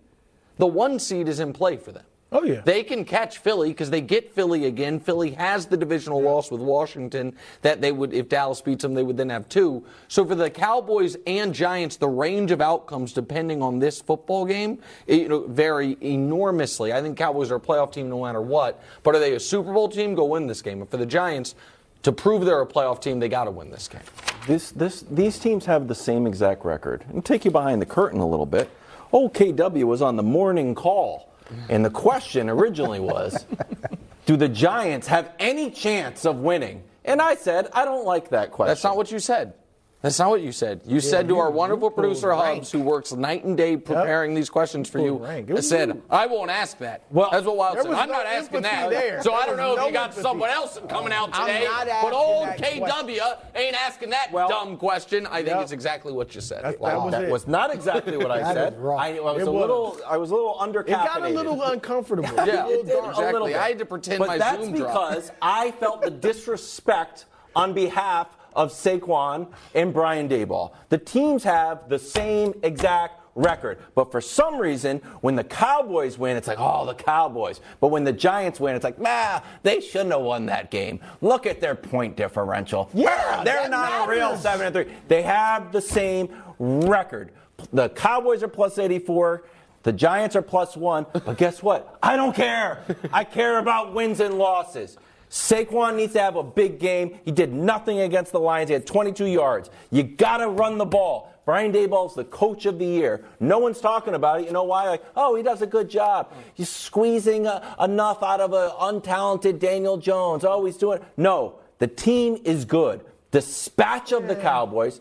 [0.58, 2.04] the one seed is in play for them.
[2.34, 2.62] Oh, yeah.
[2.64, 5.02] They can catch Philly because they get Philly again.
[5.02, 9.04] Philly has the divisional loss with Washington that they would, if Dallas beats them, they
[9.04, 9.84] would then have two.
[10.08, 14.80] So for the Cowboys and Giants, the range of outcomes depending on this football game
[15.08, 16.94] you know, vary enormously.
[16.94, 18.82] I think Cowboys are a playoff team no matter what.
[19.04, 20.16] But are they a Super Bowl team?
[20.16, 20.80] Go win this game.
[20.80, 21.56] And for the Giants,
[22.04, 24.02] to prove they're a playoff team, they got to win this game.
[24.48, 27.04] This, this, these teams have the same exact record.
[27.10, 28.70] And take you behind the curtain a little bit.
[29.12, 31.31] OKW was on the morning call
[31.70, 33.46] and the question originally was
[34.26, 36.84] Do the Giants have any chance of winning?
[37.04, 38.70] And I said, I don't like that question.
[38.70, 39.54] That's not what you said.
[40.02, 40.82] That's not what you said.
[40.86, 44.32] You yeah, said to you, our wonderful producer Hubs, who works night and day preparing
[44.32, 44.38] yep.
[44.38, 47.04] these questions for you, I said, I won't ask that.
[47.12, 47.86] Well, that's what Wild said.
[47.88, 48.90] I'm no not asking that.
[48.90, 49.22] There.
[49.22, 50.22] So there I don't know no if you got empathy.
[50.24, 51.68] someone else coming out today,
[52.02, 53.38] but old KW question.
[53.56, 55.28] ain't asking that well, dumb question.
[55.28, 55.62] I think yep.
[55.62, 56.64] it's exactly what you said.
[56.64, 58.74] That, that, was, that was, not exactly what I said.
[58.74, 60.88] I, I, was a little, I was a little undercaffeinated.
[60.88, 62.24] It got a little uncomfortable.
[62.48, 63.54] yeah, exactly.
[63.54, 68.28] I had to pretend my Zoom but that's because I felt the disrespect on behalf
[68.54, 70.74] of Saquon and Brian Daboll.
[70.90, 73.80] The teams have the same exact record.
[73.96, 77.62] But for some reason, when the Cowboys win, it's like, oh, the Cowboys.
[77.80, 81.00] But when the Giants win, it's like, ah, they shouldn't have won that game.
[81.22, 82.90] Look at their point differential.
[82.94, 84.94] Yeah, they're not a real seven and three.
[85.08, 87.32] They have the same record.
[87.74, 89.46] The Cowboys are plus 84.
[89.84, 91.06] The Giants are plus one.
[91.14, 91.98] But guess what?
[92.04, 92.84] I don't care.
[93.12, 94.98] I care about wins and losses.
[95.32, 97.18] Saquon needs to have a big game.
[97.24, 98.70] He did nothing against the Lions.
[98.70, 99.70] He had 22 yards.
[99.90, 101.32] You got to run the ball.
[101.46, 103.24] Brian Daboll's the coach of the year.
[103.40, 104.46] No one's talking about it.
[104.46, 104.90] You know why?
[104.90, 106.34] Like, oh, he does a good job.
[106.54, 110.44] He's squeezing uh, enough out of an untalented Daniel Jones.
[110.44, 111.00] Oh, he's doing.
[111.16, 113.02] No, the team is good.
[113.32, 115.00] Dispatch of the Cowboys.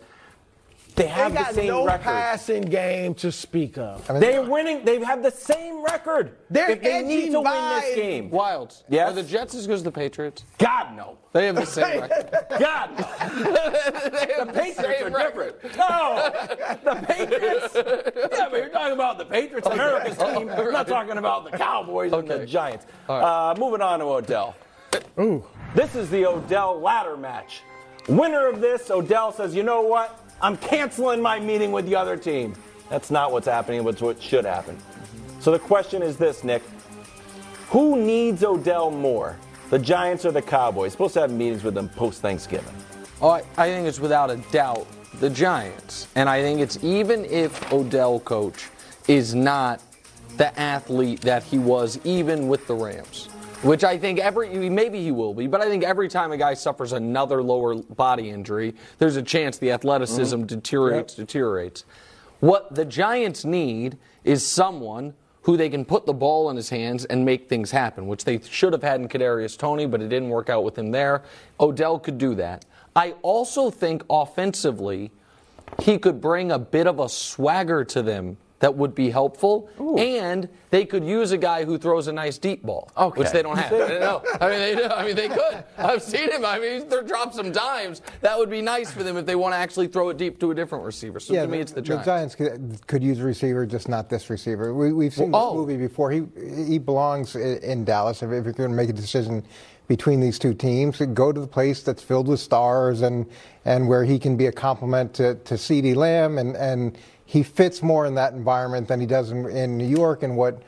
[1.01, 2.03] They They have the got same no record.
[2.05, 4.07] passing game to speak of.
[4.21, 4.85] They're winning.
[4.85, 6.37] They have the same record.
[6.51, 8.31] They're if they need to win this game.
[8.31, 8.83] Wildes.
[8.87, 9.11] Yes?
[9.11, 10.45] Are the Jets as good as the Patriots?
[10.59, 11.17] God no.
[11.33, 12.31] They have the same record.
[12.59, 14.45] God no.
[14.45, 15.57] the Patriots are different.
[15.77, 16.33] No,
[16.85, 17.75] the Patriots.
[18.37, 20.51] Yeah, but you're talking about the Patriots, America's team.
[20.51, 22.47] I'm not talking about the Cowboys and the Okay.
[22.47, 22.85] Giants.
[23.09, 24.55] Uh, moving on to Odell.
[25.19, 25.43] Ooh.
[25.75, 27.63] This is the Odell ladder match.
[28.09, 30.20] Winner of this, Odell says, you know what?
[30.43, 32.55] I'm canceling my meeting with the other team.
[32.89, 34.77] That's not what's happening, but it's what should happen.
[35.39, 36.63] So the question is this, Nick.
[37.69, 39.39] Who needs Odell more?
[39.71, 40.93] The Giants or the Cowboys?
[40.93, 42.75] Supposed to have meetings with them post Thanksgiving.
[43.23, 44.87] Oh, I, I think it's without a doubt
[45.21, 46.09] the Giants.
[46.15, 48.69] And I think it's even if Odell, coach,
[49.09, 49.81] is not
[50.37, 53.30] the athlete that he was even with the Rams.
[53.63, 56.55] Which I think every maybe he will be, but I think every time a guy
[56.55, 60.47] suffers another lower body injury, there's a chance the athleticism mm-hmm.
[60.47, 61.85] deteriorates, deteriorates.
[62.41, 67.05] What the Giants need is someone who they can put the ball in his hands
[67.05, 70.31] and make things happen, which they should have had in Kadarius Toney, but it didn't
[70.31, 71.23] work out with him there.
[71.59, 72.65] Odell could do that.
[72.97, 75.11] I also think offensively,
[75.81, 79.69] he could bring a bit of a swagger to them that would be helpful,
[79.99, 83.19] and they could use a guy who throws a nice deep ball, Okay.
[83.19, 83.73] which they don't have.
[84.01, 84.85] no, I mean they do.
[84.85, 85.65] I mean they could.
[85.79, 86.45] I've seen him.
[86.45, 88.03] I mean they drop some dimes.
[88.21, 90.51] That would be nice for them if they want to actually throw it deep to
[90.51, 91.19] a different receiver.
[91.21, 92.35] So to me, it's the Giants.
[92.35, 94.75] could, could use a receiver, just not this receiver.
[94.75, 95.67] We, we've seen Well, this oh.
[95.67, 96.11] movie before.
[96.11, 96.23] He
[96.67, 98.23] he belongs in Dallas.
[98.23, 99.43] If, if you're going to make a decision
[99.89, 103.27] between these two teams, go to the place that's filled with stars and
[103.65, 106.99] and where he can be a complement to to CeeDee Lamb and and
[107.31, 110.63] he fits more in that environment than he does in, in New York and what.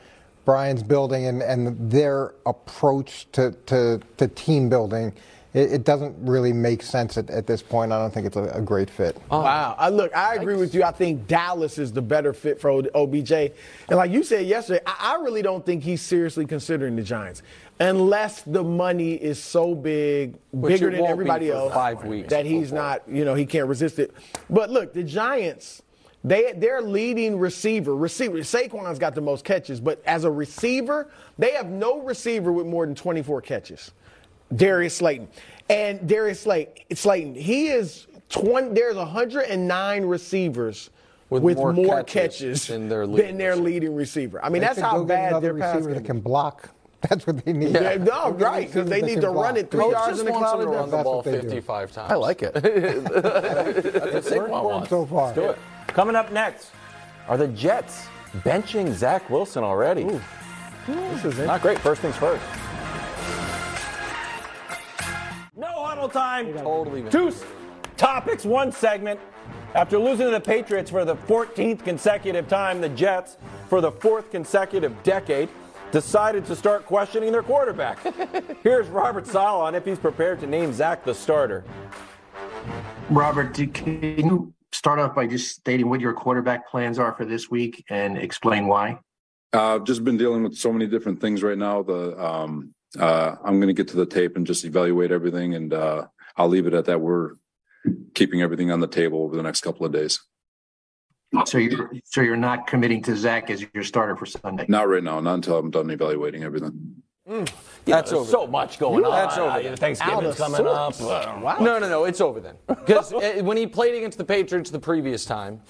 [0.45, 5.13] Brian's building and, and their approach to, to, to team building,
[5.53, 7.93] it, it doesn't really make sense at, at this point.
[7.93, 9.15] I don't think it's a, a great fit.
[9.31, 9.41] Oh.
[9.41, 9.75] Wow.
[9.77, 10.83] I, look, I agree with you.
[10.83, 13.31] I think Dallas is the better fit for OBJ.
[13.31, 13.51] And
[13.91, 17.41] like you said yesterday, I, I really don't think he's seriously considering the Giants.
[17.79, 22.71] Unless the money is so big, Which bigger than everybody else, five weeks that he's
[22.71, 22.79] before.
[22.79, 24.13] not, you know, he can't resist it.
[24.49, 25.81] But look, the Giants,
[26.23, 31.51] they their leading receiver, receiver Saquon's got the most catches, but as a receiver, they
[31.51, 33.91] have no receiver with more than 24 catches.
[34.55, 35.27] Darius Slayton.
[35.69, 40.89] And Darius Slayton, Slayton, he is 20, there's 109 receivers
[41.29, 44.43] with, With more, more catches, catches than their than leading their leading receiver.
[44.43, 46.69] I mean, They that's should how bad another their pass receiver that can block.
[47.09, 47.73] That's what they need.
[47.73, 50.31] Yeah, no, right, because they need to run it three Coach yards just in the
[50.31, 51.41] cloud him to of run the ball what they do.
[51.41, 52.11] 55 times.
[52.11, 52.53] I like it.
[52.53, 54.89] That's what Saquon wants.
[54.89, 55.33] so far.
[55.33, 55.59] Do it.
[55.93, 56.71] Coming up next
[57.27, 58.07] are the Jets
[58.39, 60.05] benching Zach Wilson already.
[60.87, 61.37] This is.
[61.39, 61.77] Not great.
[61.79, 62.43] First things first.
[65.55, 66.53] No huddle time.
[66.57, 67.09] Totally.
[67.09, 67.43] Two s-
[67.95, 69.19] topics, one segment.
[69.75, 73.37] After losing to the Patriots for the 14th consecutive time, the Jets,
[73.69, 75.49] for the fourth consecutive decade,
[75.91, 77.99] decided to start questioning their quarterback.
[78.63, 81.63] Here's Robert Saleh on if he's prepared to name Zach the starter.
[83.09, 87.25] Robert, do- can you start off by just stating what your quarterback plans are for
[87.25, 88.99] this week and explain why?
[89.53, 91.83] Uh, I've just been dealing with so many different things right now.
[91.83, 95.73] The um, uh, I'm going to get to the tape and just evaluate everything, and
[95.73, 97.01] uh, I'll leave it at that.
[97.01, 97.33] We're
[98.15, 100.19] keeping everything on the table over the next couple of days.
[101.45, 104.65] So you're so you're not committing to Zach as your starter for Sunday.
[104.67, 107.02] Not right now, not until I'm done evaluating everything.
[107.85, 108.29] That's over.
[108.29, 109.11] so much going on.
[109.11, 109.51] That's over.
[109.69, 110.99] Uh, Thanksgiving's coming up.
[110.99, 111.57] Wow.
[111.59, 112.03] No, no, no.
[112.05, 112.55] It's over then.
[112.85, 115.61] Because when he played against the Patriots the previous time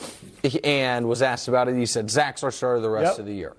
[0.63, 3.19] and was asked about it, he said, Zach's our starter the rest Yep.
[3.19, 3.53] of the year.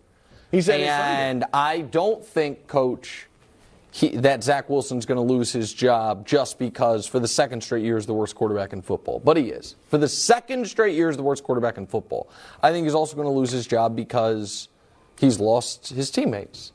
[0.50, 0.80] He said.
[0.80, 3.26] And I don't think, Coach,
[3.92, 7.84] he, that Zach Wilson's going to lose his job just because for the second straight
[7.84, 9.20] year is the worst quarterback in football.
[9.20, 9.76] But he is.
[9.88, 12.28] For the second straight year is the worst quarterback in football.
[12.60, 14.68] I think he's also going to lose his job because
[15.20, 16.72] he's lost his teammates.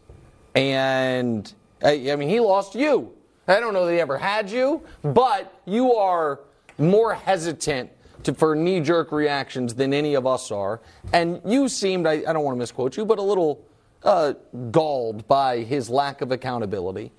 [0.56, 1.52] And,
[1.84, 3.14] I, I mean, he lost you.
[3.48, 6.40] I don't know that he ever had you, but you are
[6.78, 7.90] more hesitant
[8.24, 10.82] to, for knee jerk reactions than any of us are.
[11.14, 13.66] And you seemed, I, I don't want to misquote you, but a little
[14.04, 14.34] uh,
[14.72, 17.12] galled by his lack of accountability.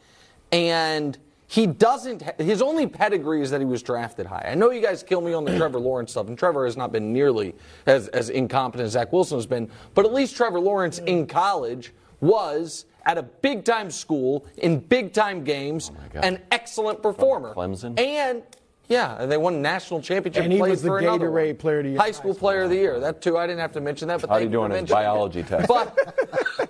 [0.53, 4.49] And he doesn't, his only pedigree is that he was drafted high.
[4.53, 6.93] I know you guys kill me on the Trevor Lawrence stuff, and Trevor has not
[6.93, 7.57] been nearly
[7.87, 11.93] as, as incompetent as Zach Wilson has been, but at least Trevor Lawrence in college
[12.20, 17.55] was at a big time school in big time games oh an excellent performer.
[17.55, 17.99] Clemson?
[17.99, 18.43] And
[18.91, 20.43] yeah, they won a national championship.
[20.43, 21.59] And he played was the for another Gatorade.
[21.61, 21.99] Player of the Year.
[22.01, 22.99] High school player of the year.
[22.99, 23.39] That too.
[23.39, 24.93] I didn't have to mention that, but How are you doing in his it.
[24.93, 25.69] biology test?
[25.69, 25.97] But,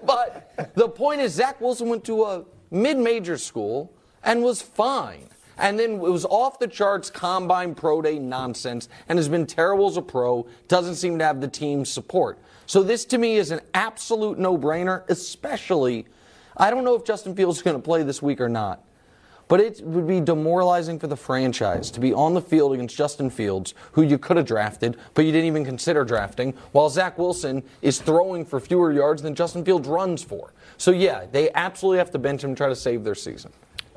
[0.07, 3.91] but the point is, Zach Wilson went to a mid-major school
[4.23, 5.29] and was fine.
[5.57, 9.89] And then it was off the charts combine pro day nonsense and has been terrible
[9.89, 12.39] as a pro, doesn't seem to have the team support.
[12.67, 16.07] So this to me is an absolute no-brainer, especially
[16.57, 18.85] I don't know if Justin Fields is going to play this week or not.
[19.49, 23.31] But it would be demoralizing for the franchise to be on the field against Justin
[23.31, 27.65] Fields, who you could have drafted, but you didn't even consider drafting, while Zach Wilson
[27.83, 30.53] is throwing for fewer yards than Justin Fields runs for.
[30.77, 33.51] So, yeah, they absolutely have to bench him and try to save their season.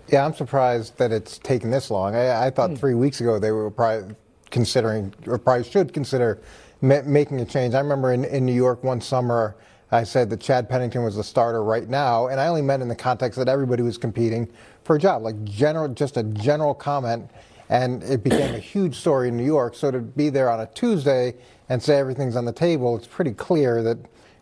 [0.08, 2.16] Yeah, I'm surprised that it's taken this long.
[2.16, 2.76] I, I thought hmm.
[2.76, 4.16] three weeks ago they were probably
[4.50, 6.42] considering, or probably should consider,
[6.82, 7.76] ma- making a change.
[7.76, 9.56] I remember in, in New York one summer,
[9.94, 12.88] I said that Chad Pennington was the starter right now, and I only meant in
[12.88, 14.52] the context that everybody was competing
[14.84, 17.30] for a job, like general, just a general comment,
[17.70, 19.76] and it became a huge story in New York.
[19.76, 21.36] So to be there on a Tuesday
[21.70, 24.00] and say everything's on the table, it's pretty clear that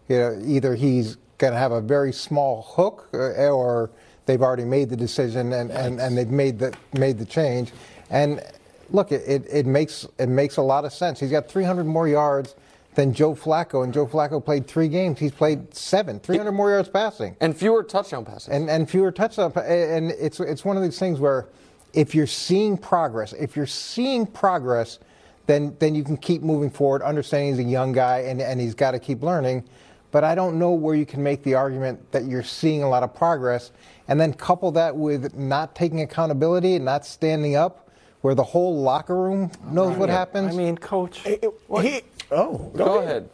[0.08, 3.92] you know either he's going to have a very small hook, uh, or
[4.28, 7.74] they've already made the decision and, and, and they've made the made the change.
[8.10, 8.42] And
[8.90, 11.20] look, it, it, it makes it makes a lot of sense.
[11.20, 12.56] He's got 300 more yards
[12.96, 15.20] than Joe Flacco, and Joe Flacco played three games.
[15.20, 19.54] He's played seven, 300 more yards passing, and fewer touchdown passes, and and fewer touchdown.
[19.56, 21.48] And it's it's one of these things where
[21.94, 25.00] if you're seeing progress, if you're seeing progress,
[25.48, 28.76] then then you can keep moving forward, understanding he's a young guy and, and he's
[28.76, 29.64] got to keep learning.
[30.12, 33.02] But I don't know where you can make the argument that you're seeing a lot
[33.02, 33.72] of progress,
[34.10, 37.90] and then couple that with not taking accountability and not standing up,
[38.20, 40.54] where the whole locker room knows what happens.
[40.54, 41.20] I mean, coach.
[41.20, 43.30] He, oh, Go ahead.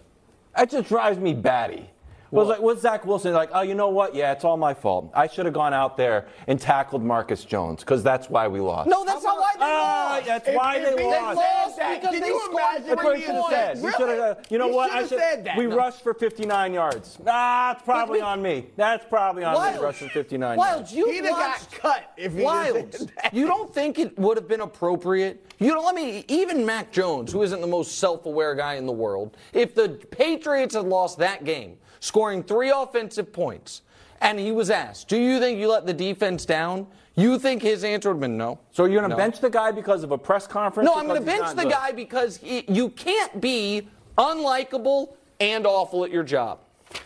[0.55, 1.89] That just drives me batty.
[2.31, 3.49] Was like, was Zach Wilson like?
[3.53, 4.13] Oh, you know what?
[4.13, 5.11] Yeah, it's all my fault.
[5.13, 8.89] I should have gone out there and tackled Marcus Jones because that's why we lost.
[8.89, 10.25] No, that's not why they Ah, lost.
[10.25, 11.39] that's why if they he lost.
[11.39, 13.45] said that, because can they you scored imagine That's what what he he should have
[13.49, 13.77] said?
[13.77, 13.85] said.
[13.85, 14.45] He should have.
[14.49, 14.91] You know He what?
[14.91, 15.19] I should.
[15.19, 15.57] said that.
[15.57, 15.75] We No.
[15.77, 17.17] rushed for 59 yards.
[17.25, 18.67] Ah, it's probably on me.
[18.75, 19.57] That's probably on me.
[19.59, 19.81] Wild.
[19.81, 20.93] Rushing 59 Wild, yards.
[20.93, 23.09] you He'd have watched- got cut if he Wild.
[23.31, 25.45] You don't think it would have been appropriate?
[25.59, 28.91] You don't let me even Mac Jones, who isn't the most self-aware guy in the
[28.91, 31.77] world, if the Patriots had lost that game,
[32.07, 33.81] scoring three offensive points,
[34.21, 37.83] and he was asked, "Do you think you let the defense down?" You think his
[37.83, 38.59] answer would have been no.
[38.71, 39.23] So you're going to No.
[39.23, 40.85] bench the guy because of a press conference?
[40.87, 41.71] No, I'm going to bench the good?
[41.71, 43.87] guy because he, you can't be
[44.19, 46.59] unlikable and awful at your job.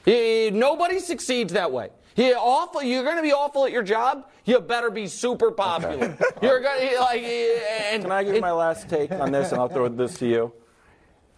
[0.05, 1.91] Eh, Nobody succeeds that way.
[2.17, 2.83] You're awful.
[2.83, 4.27] You're going to be awful at your job.
[4.43, 6.17] You better be super popular.
[6.41, 7.21] You're going to like.
[7.23, 10.51] And Can I give my last take on this, and I'll throw this to you?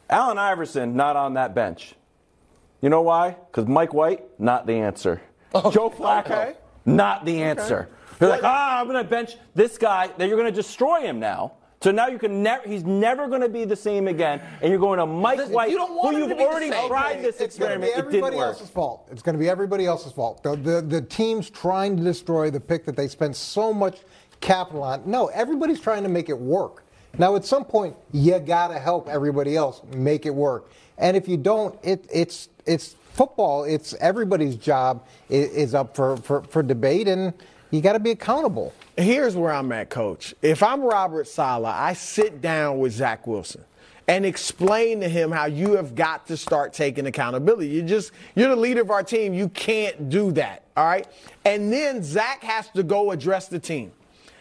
[0.10, 1.94] Allen Iverson not on that bench.
[2.84, 3.38] You know why?
[3.50, 5.22] Because Mike White, not the answer.
[5.54, 6.54] Joe Flacco, okay.
[6.86, 7.88] not the answer.
[8.20, 10.08] They're like, ah, I'm going to bench this guy.
[10.18, 11.54] That you're going to destroy him now.
[11.82, 12.68] So now you can never.
[12.68, 14.42] He's never going to be the same again.
[14.62, 17.20] And you're going to Mike Listen, White, you who you've to be the already tried
[17.22, 17.84] this It's experiment.
[17.84, 18.48] be It didn't everybody work.
[18.48, 19.08] else's fault.
[19.12, 20.44] It's going to be everybody else's fault.
[20.44, 24.00] The, the, the team's trying to destroy the pick that they spent so much
[24.42, 25.10] capital on.
[25.10, 26.84] No, everybody's trying to make it work.
[27.18, 30.72] Now, at some point, you got to help everybody else make it work.
[30.98, 33.64] And if you don't, it, it's it's football.
[33.64, 37.34] It's everybody's job is, is up for, for, for debate, and
[37.72, 38.74] you got to be accountable.
[38.98, 40.36] Here's where I'm at, coach.
[40.42, 43.64] If I'm Robert Saleh, I sit down with Zach Wilson
[44.08, 47.70] and explain to him how you have got to start taking accountability.
[47.70, 49.34] You just you're the leader of our team.
[49.34, 50.64] You can't do that.
[50.76, 51.08] All right.
[51.46, 53.92] And then Zach has to go address the team.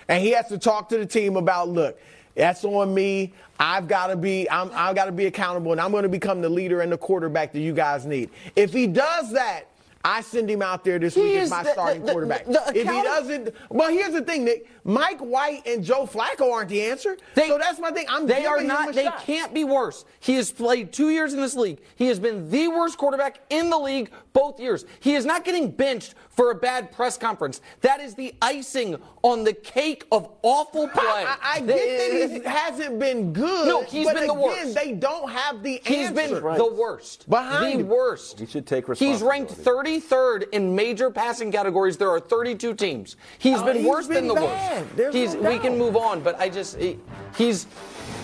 [0.09, 1.99] And he has to talk to the team about, look,
[2.35, 3.33] that's on me.
[3.59, 6.41] I've got to be I'm, I've got to be accountable and I'm going to become
[6.41, 8.31] the leader and the quarterback that you guys need.
[8.57, 9.65] If he does that,
[10.05, 12.47] I send him out there this he week as my the, starting the, quarterback.
[12.47, 14.69] The, if he doesn't, well, here's the thing, Nick.
[14.85, 17.17] Mike White and Joe Flacco aren't the answer.
[17.35, 18.07] They, so that's my thing.
[18.09, 18.95] I'm they are not.
[18.95, 19.23] they shot.
[19.23, 20.05] can't be worse.
[20.19, 21.81] He has played two years in this league.
[21.95, 24.85] He has been the worst quarterback in the league both years.
[24.99, 27.61] He is not getting benched for a bad press conference.
[27.83, 31.05] That is the icing on the cake of awful play.
[31.05, 33.69] I, I, I get that he hasn't been good.
[33.69, 34.75] No, he's been the again, worst.
[34.75, 36.21] They don't have the he's answer.
[36.21, 36.59] He's been right.
[36.59, 37.31] the worst.
[37.31, 38.41] Behind the worst.
[38.41, 39.13] He should take responsibility.
[39.13, 39.92] He's ranked 30.
[40.01, 41.97] Third in major passing categories.
[41.97, 43.17] There are 32 teams.
[43.39, 44.97] He's oh, been he's worse been than bad.
[44.97, 45.17] the worst.
[45.17, 46.99] he's, no we can move on, but I just, he,
[47.37, 47.65] he's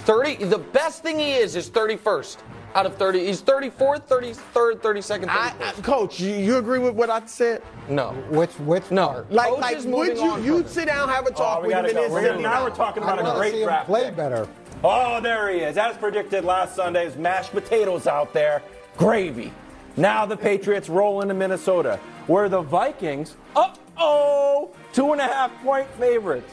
[0.04, 0.44] 30.
[0.44, 2.38] The best thing he is is 31st
[2.74, 3.26] out of 30.
[3.26, 5.28] He's 34th, 33rd, 32nd.
[5.28, 7.62] I, I, coach, you, you, agree with what I said?
[7.88, 8.12] No.
[8.30, 9.08] Which which no?
[9.08, 9.32] Part?
[9.32, 12.64] Like like would you you sit down have a oh, talk oh, with him Now
[12.64, 13.86] we're talking about a great draft.
[13.86, 14.46] Play better.
[14.84, 15.76] Oh, there he is.
[15.76, 18.62] As predicted last Sunday's mashed potatoes out there.
[18.96, 19.52] Gravy.
[19.96, 25.52] Now the Patriots roll into Minnesota, where the Vikings, uh oh, two and a half
[25.62, 26.52] point favorites.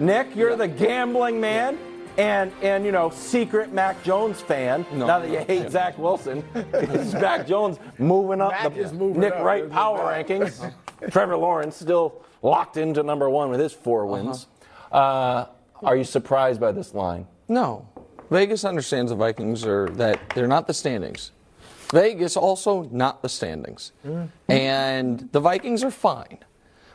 [0.00, 1.78] Nick, you're the gambling man
[2.18, 4.84] and and you know secret Mac Jones fan.
[4.92, 5.06] No.
[5.06, 9.20] now that you hate Zach Wilson, it's Mac Jones moving up Mac the is moving
[9.20, 10.72] Nick up, Wright power rankings.
[11.10, 14.46] Trevor Lawrence still locked into number one with his four wins.
[14.90, 15.46] uh
[15.82, 17.26] are you surprised by this line?
[17.48, 17.88] No.
[18.30, 21.32] Vegas understands the Vikings are that they're not the standings.
[21.92, 23.92] Vegas also not the standings.
[24.48, 26.38] And the Vikings are fine.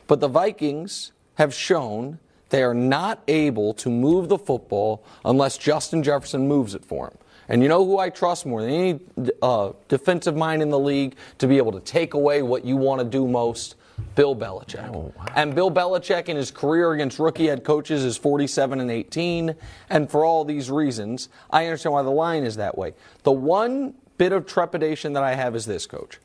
[0.08, 2.20] But the Vikings have shown
[2.50, 7.18] they are not able to move the football unless Justin Jefferson moves it for them.
[7.50, 9.00] And you know who I trust more than any
[9.42, 13.00] uh, defensive mind in the league to be able to take away what you want
[13.00, 13.76] to do most?
[14.16, 15.14] Bill Belichick.
[15.36, 19.56] And Bill Belichick in his career against rookie head coaches is 47 and 18.
[19.90, 22.94] And for all these reasons, I understand why the line is that way.
[23.24, 26.20] The one bit of trepidation that I have is this, coach.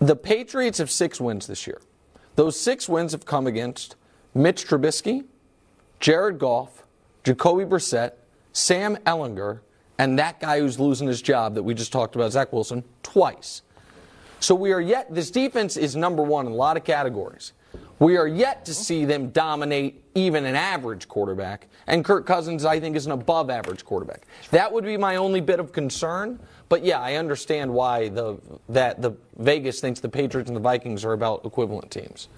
[0.00, 1.80] The Patriots have six wins this year.
[2.36, 3.96] Those six wins have come against
[4.34, 5.24] Mitch Trubisky,
[5.98, 6.84] Jared Goff,
[7.24, 8.12] Jacoby Brissett,
[8.52, 9.60] Sam Ehlinger,
[9.98, 13.62] and that guy who's losing his job that we just talked about, Zach Wilson, twice.
[14.38, 17.52] So we are yet, this defense is number one in a lot of categories.
[17.98, 22.78] We are yet to see them dominate even an average quarterback, and Kirk Cousins, I
[22.78, 24.26] think, is an above average quarterback.
[24.50, 26.38] That would be my only bit of concern.
[26.68, 28.38] But yeah, I understand why the
[28.68, 32.28] that the Vegas thinks the Patriots and the Vikings are about equivalent teams.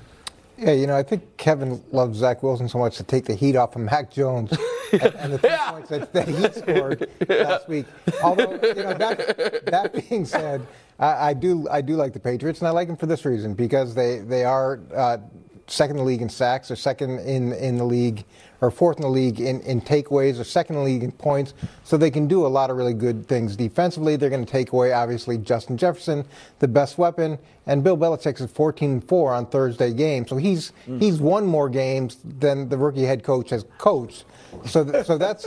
[0.56, 3.56] Yeah, you know, I think Kevin loves Zach Wilson so much to take the heat
[3.56, 4.52] off of Mac Jones
[4.92, 5.70] and, and the three Yeah.
[5.70, 7.86] points that, that he scored last week.
[8.22, 10.66] Although, you know, that, that being said,
[10.98, 13.54] I, I do I do like the Patriots, and I like them for this reason
[13.54, 15.18] because they they are uh,
[15.66, 18.24] second in the league in sacks, or second in in the league,
[18.60, 21.54] or fourth in the league in, in takeaways, or second in the league in points.
[21.84, 24.16] So they can do a lot of really good things defensively.
[24.16, 26.24] They're going to take away obviously Justin Jefferson,
[26.58, 30.26] the best weapon, and Bill Belichick is 14-4 on Thursday game.
[30.26, 34.24] So he's he's won more games than the rookie head coach has coached.
[34.66, 35.46] So th- so that's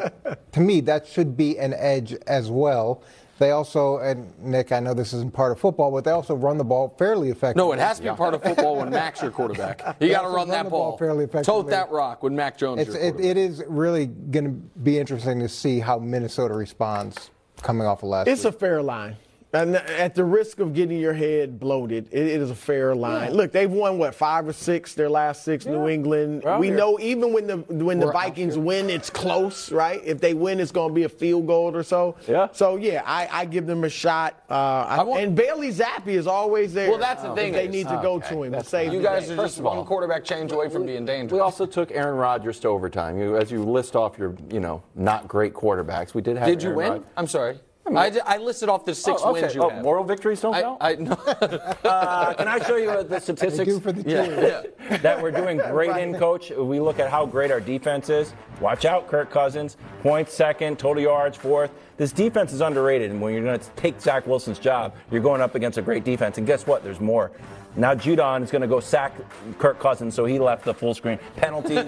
[0.52, 3.04] to me that should be an edge as well.
[3.40, 6.58] They also, and Nick, I know this isn't part of football, but they also run
[6.58, 7.68] the ball fairly effectively.
[7.68, 9.98] No, it has to be part of football when Mac's your quarterback.
[10.00, 10.98] You got to run run that the ball ball.
[10.98, 11.72] fairly Tote effectively.
[11.72, 12.82] that rock when Mac Jones.
[12.82, 17.32] It's, your it, it is really going to be interesting to see how Minnesota responds
[17.62, 19.18] coming off of last It's a fair line.
[19.54, 23.34] And at the risk of getting your head bloated, it, it is a fair line.
[23.34, 25.68] Look, they've won what five or six their last six.
[25.68, 26.42] New England.
[26.44, 26.76] We're out we here.
[26.78, 30.02] know even when the when the We're out Vikings win, it's close, right?
[30.04, 32.16] If they win, it's going to be a field goal or so.
[32.28, 32.48] Yeah.
[32.52, 34.42] So yeah, I, I give them a shot.
[34.50, 34.54] Uh,
[34.90, 36.90] I- want- and Bailey Zappe is always there.
[36.90, 38.92] Well, that's the if thing They is- need to go to him to That's save
[38.92, 41.32] You guys are First just of all, one quarterback change away from being dangerous.
[41.32, 43.20] We also took Aaron Rodgers to overtime.
[43.20, 46.48] You, as you list off your, you know, not great quarterbacks, we did have.
[46.48, 46.92] Did you win?
[46.94, 47.60] Rod- I'm sorry.
[47.86, 49.42] I, I listed off the six Oh, okay.
[49.42, 49.84] wins you oh, have.
[49.84, 50.78] moral victories don't I, count.
[50.82, 51.12] I, no.
[51.84, 53.78] uh, can I show you uh, the statistics?
[53.78, 54.04] the team.
[55.02, 56.52] that we're doing great in, coach.
[56.52, 58.34] We look at how great our defense is.
[58.62, 59.78] Watch out, Kirk Cousins.
[60.02, 61.72] Points second, total yards fourth.
[61.98, 65.42] This defense is underrated, and when you're going to take Zach Wilson's job, you're going
[65.42, 66.38] up against a great defense.
[66.38, 66.84] And guess what?
[66.84, 67.32] There's more.
[67.76, 69.14] Now Judon is going to go sack
[69.60, 71.20] Kirk Cousins, so he left the full screen.
[71.36, 71.80] Penalties,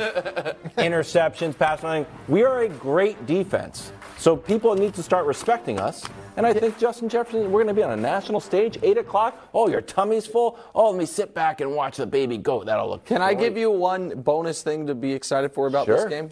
[0.78, 2.06] interceptions, pass running.
[2.28, 3.92] We are a great defense,
[4.26, 6.04] so people need to start respecting us.
[6.36, 9.40] And I think Justin Jefferson, we're going to be on a national stage, eight o'clock.
[9.54, 10.58] Oh, your tummy's full.
[10.74, 12.66] Oh, let me sit back and watch the baby goat.
[12.66, 13.06] That'll look.
[13.06, 16.10] Can I give you one bonus thing to be excited for about this Sure.
[16.10, 16.32] game?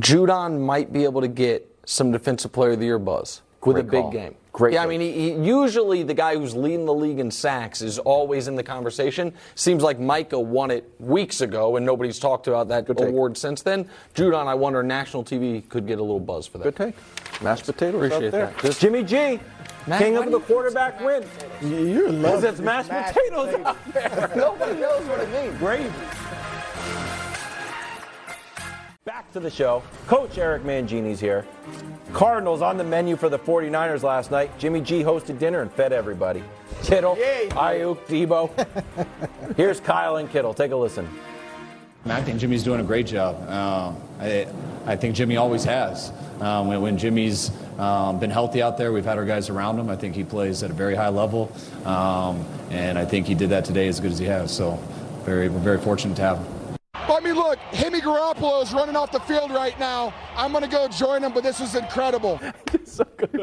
[0.00, 3.80] Judon might be able to get some Defensive Player of the Year buzz with Great
[3.80, 4.10] a big call.
[4.10, 4.34] game.
[4.56, 7.82] Great Yeah, I mean, he, he, usually the guy who's leading the league in sacks
[7.82, 9.34] is always in the conversation.
[9.54, 13.00] Seems like Micah won it weeks ago, and nobody's talked about that take.
[13.00, 13.86] award since then.
[14.14, 16.64] Judon, I wonder, national TV could get a little buzz for that.
[16.64, 17.42] Good take.
[17.42, 18.46] Mashed potatoes Appreciate up there.
[18.46, 18.58] that.
[18.62, 19.40] Just- Jimmy G,
[19.86, 21.22] Matt, king why of the quarterback win.
[21.60, 22.40] You're in love.
[22.40, 24.32] Because it's mashed potatoes out there.
[24.36, 25.58] Nobody knows what it means.
[25.58, 25.92] Gravy.
[29.06, 29.84] Back to the show.
[30.08, 31.46] Coach Eric Mangini's here.
[32.12, 34.50] Cardinals on the menu for the 49ers last night.
[34.58, 36.42] Jimmy G hosted dinner and fed everybody.
[36.82, 37.46] Kittle, Yay.
[37.50, 39.54] Aiyuk, Deebo.
[39.56, 40.52] Here's Kyle and Kittle.
[40.52, 41.08] Take a listen.
[42.06, 43.36] I think Jimmy's doing a great job.
[43.48, 44.48] Um, I,
[44.86, 46.12] I think Jimmy always has.
[46.40, 49.88] Um, when, when Jimmy's um, been healthy out there, we've had our guys around him.
[49.88, 51.52] I think he plays at a very high level,
[51.84, 54.52] um, and I think he did that today as good as he has.
[54.52, 54.80] So,
[55.24, 56.55] very, we're very fortunate to have him.
[57.08, 60.12] I mean, look, Jimmy Garoppolo is running off the field right now.
[60.34, 62.40] I'm going to go join him, but this is incredible.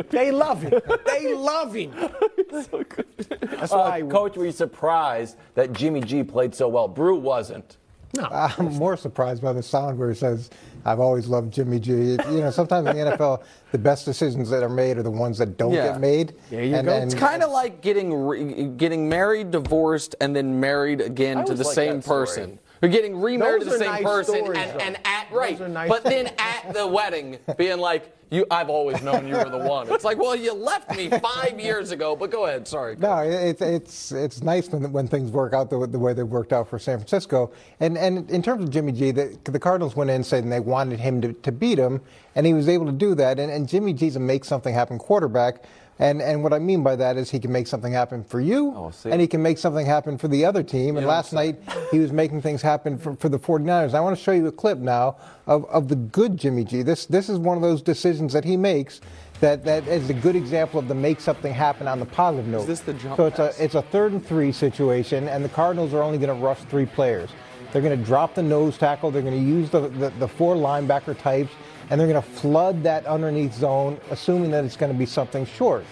[0.09, 0.79] They love him.
[1.07, 1.91] They love him.
[2.51, 6.87] That's why, uh, Coach, were you surprised that Jimmy G played so well?
[6.87, 7.77] Brew wasn't.
[8.15, 8.25] No.
[8.31, 10.51] I'm more surprised by the sound where he says,
[10.85, 11.91] I've always loved Jimmy G.
[11.93, 15.39] You know, sometimes in the NFL, the best decisions that are made are the ones
[15.39, 15.93] that don't Yeah.
[15.93, 16.35] get made.
[16.51, 16.93] There you And- go.
[16.93, 21.55] and- It's kind of like getting re- getting married, divorced, and then married again to
[21.55, 22.43] the like same person.
[22.43, 22.59] story.
[22.83, 22.97] Person.
[22.97, 25.89] Or getting remarried Those to the same nice person, stories, and, and at right, nice
[25.89, 29.89] but then at the wedding, being like, "You, I've always known you were the one."
[29.89, 32.15] It's like, well, you left me five years ago.
[32.15, 32.95] But go ahead, sorry.
[32.97, 36.53] No, it's it's it's nice when when things work out the, the way they worked
[36.53, 37.51] out for San Francisco.
[37.79, 40.99] And and in terms of Jimmy G, the, the Cardinals went in saying they wanted
[40.99, 42.01] him to, to beat him,
[42.35, 43.39] and he was able to do that.
[43.39, 45.63] And, and Jimmy G's a make something happen quarterback.
[46.03, 48.73] And and what I mean by that is he can make something happen for you,
[48.75, 50.97] Oh, and he can make something happen for the other team.
[50.97, 51.55] And last night
[51.91, 53.93] he was making things happen for, for the 49ers.
[53.93, 55.15] I want to show you a clip now
[55.47, 56.81] of, of the good Jimmy G.
[56.81, 58.99] This this is one of those decisions that he makes
[59.39, 62.67] that, that is a good example of the make something happen on the positive note.
[62.67, 63.59] this the jump So it's pass?
[63.59, 66.59] a it's a third and three situation, and the Cardinals are only going to rush
[66.69, 67.29] three players.
[67.71, 69.09] They're going to drop the nose tackle.
[69.09, 71.51] They're going to use the, the, the four linebacker types,
[71.89, 75.45] and they're going to flood that underneath zone, assuming that it's going to be something
[75.45, 75.85] short.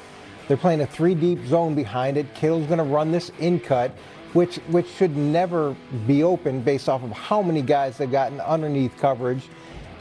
[0.48, 2.34] They're playing a three deep zone behind it.
[2.34, 3.92] Kittle's going to run this in cut,
[4.34, 5.76] which which should never
[6.08, 9.44] be open based off of how many guys they've gotten underneath coverage.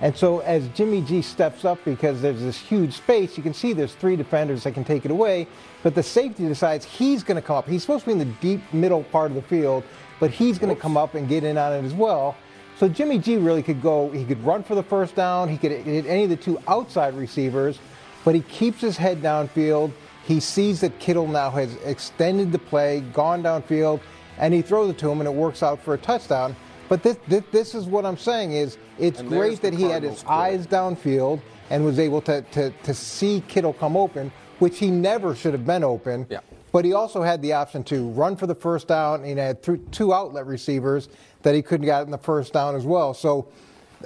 [0.02, 3.74] And so as Jimmy G steps up because there's this huge space, you can see
[3.74, 5.46] there's three defenders that can take it away,
[5.82, 7.68] but the safety decides he's going to come up.
[7.68, 9.84] He's supposed to be in the deep middle part of the field,
[10.18, 12.34] but he's going to come up and get in on it as well.
[12.80, 15.70] So Jimmy G really could go, he could run for the first down, he could
[15.70, 17.78] hit any of the two outside receivers,
[18.24, 19.92] but he keeps his head downfield.
[20.24, 24.00] He sees that Kittle now has extended the play, gone downfield,
[24.38, 26.56] and he throws it to him, and it works out for a touchdown.
[26.88, 30.02] But this, this, this is what I'm saying is it's And great that he had
[30.02, 30.40] his quarter.
[30.40, 35.34] eyes downfield and was able to, to, to see Kittle come open, which he never
[35.34, 36.26] should have been open.
[36.30, 36.40] Yeah.
[36.72, 39.24] But he also had the option to run for the first down.
[39.24, 41.08] and had th- two outlet receivers
[41.42, 43.14] that he couldn't get in the first down as well.
[43.14, 43.48] So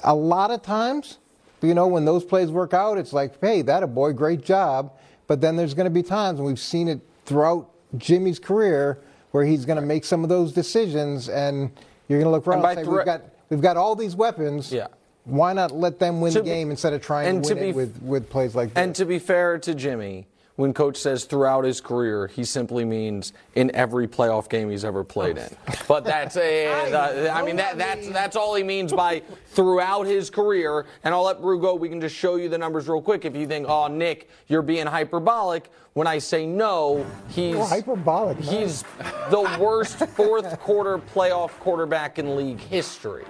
[0.02, 1.18] a lot of times,
[1.62, 4.92] you know, when those plays work out, it's like, hey, that a boy, great job.
[5.26, 8.98] But then there's going to be times, and we've seen it throughout Jimmy's career,
[9.30, 11.70] where he's going to make some of those decisions, and
[12.08, 14.70] you're going to look around by and, say, we've got we've got all these weapons.
[14.70, 14.88] Yeah.
[15.24, 17.54] Why not let them win To the be- game instead of trying and to to
[17.54, 18.76] win it with, with plays like this?
[18.76, 20.26] And to be fair to Jimmy,
[20.56, 25.02] when coach says throughout his career, he simply means in every playoff game he's ever
[25.02, 25.48] played in.
[25.88, 30.30] But that's eh, a, I, mean that that's that's all he means by throughout his
[30.30, 30.86] career.
[31.02, 31.74] And I'll let Brew go.
[31.74, 33.26] We can just show you the numbers real quick.
[33.26, 35.70] If you think, oh Nick, you're being hyperbolic.
[35.92, 38.50] When I say no, he's Oh, hyperbolic, no.
[38.50, 38.82] He's
[39.30, 43.24] the worst fourth quarter playoff quarterback in league history.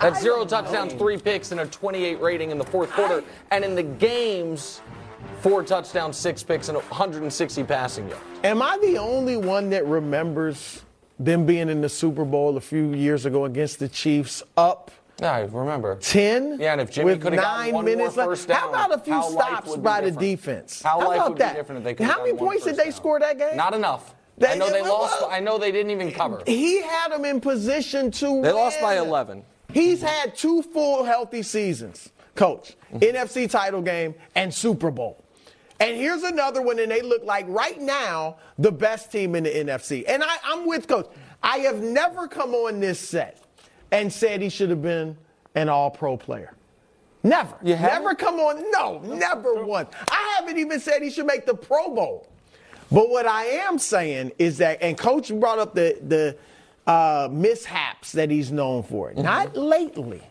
[0.00, 3.22] That's zero touchdowns, three picks, and a 28 rating in the fourth quarter.
[3.50, 4.80] And in the games,
[5.40, 8.24] four touchdowns, six picks, and 160 passing yards.
[8.44, 10.82] Am I the only one that remembers
[11.18, 15.32] them being in the Super Bowl a few years ago against the Chiefs up Yeah,
[15.32, 15.96] I remember.
[15.96, 18.68] 10 Yeah, and if Jimmy could have gotten nine one minutes more first down, how
[18.70, 20.82] about a few stops by the defense?
[20.82, 21.54] How life about would be that?
[21.54, 22.92] different if they could How many points did they down.
[22.92, 23.56] score that game?
[23.56, 24.14] Not enough.
[24.38, 25.22] They- I know they they- lost.
[25.30, 26.42] I know they didn't even cover.
[26.46, 29.44] He had them in position to They lost by 11.
[29.72, 32.76] He's had two full healthy seasons, coach.
[32.92, 33.16] Mm-hmm.
[33.16, 35.22] NFC title game and Super Bowl.
[35.80, 39.50] And here's another one, and they look like right now the best team in the
[39.50, 40.04] NFC.
[40.06, 41.08] And I, I'm with coach.
[41.42, 43.42] I have never come on this set
[43.90, 45.16] and said he should have been
[45.54, 46.54] an all pro player.
[47.24, 47.56] Never.
[47.62, 48.02] You haven't?
[48.02, 48.70] never come on.
[48.70, 49.90] No, never once.
[50.08, 52.28] I haven't even said he should make the Pro Bowl.
[52.90, 56.36] But what I am saying is that, and Coach brought up the the
[56.90, 59.12] uh, mishaps that he's known for.
[59.14, 60.22] Not lately.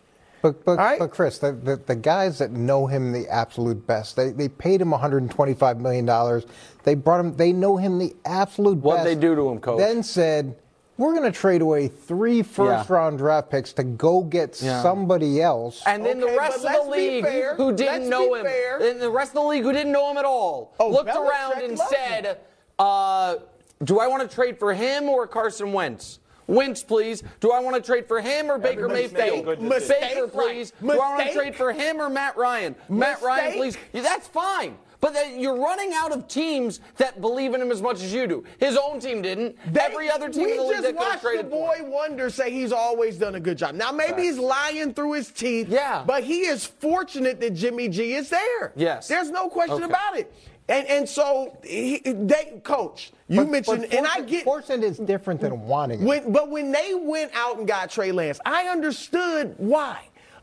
[0.42, 0.98] But but, All right.
[0.98, 4.80] but Chris, the, the, the guys that know him the absolute best, they, they paid
[4.80, 6.44] him 125 million dollars.
[6.82, 7.36] They brought him.
[7.36, 8.84] They know him the absolute best.
[8.84, 9.78] What'd they do to him, Coach?
[9.78, 10.56] Then said,
[10.98, 12.94] "We're going to trade away three first Yeah.
[12.96, 14.82] round draft picks to go get Yeah.
[14.82, 17.54] somebody else." And then Okay, the rest of the league fair.
[17.54, 18.78] who didn't Let's know him, fair.
[18.78, 21.30] and the rest of the league who didn't know him at all, Oh, looked Belichick
[21.30, 22.38] around and said,
[22.80, 23.36] uh,
[23.84, 27.22] "Do I want to trade for him or Carson Wentz?" Wentz, please.
[27.40, 29.44] Do I want to trade for him or Baker Mistake.
[29.44, 29.60] Mayfield?
[29.62, 30.32] Mistake, Baker, right.
[30.32, 30.72] please.
[30.80, 32.74] Do I want to trade for him or Matt Ryan?
[32.88, 33.76] Matt Ryan, please.
[33.92, 34.76] Yeah, that's fine.
[35.00, 38.28] But that you're running out of teams that believe in him as much as you
[38.28, 38.44] do.
[38.60, 39.56] His own team didn't.
[39.76, 41.50] Every other team we in the league just that could have watched the traded for
[41.50, 41.78] boy.
[41.80, 43.74] Wonder say he's always done a good job.
[43.74, 45.68] Now maybe he's lying through his teeth.
[45.68, 46.04] Yeah.
[46.06, 48.72] But he is fortunate that Jimmy G is there.
[48.76, 49.08] Yes.
[49.08, 49.86] There's no question Okay.
[49.86, 50.32] about it.
[50.68, 53.12] And and so he, they coach.
[53.28, 56.04] You But- mentioned, but and I get fortunate is different than wanting it.
[56.04, 59.98] when, but when they went out and got Trey Lance, I understood why.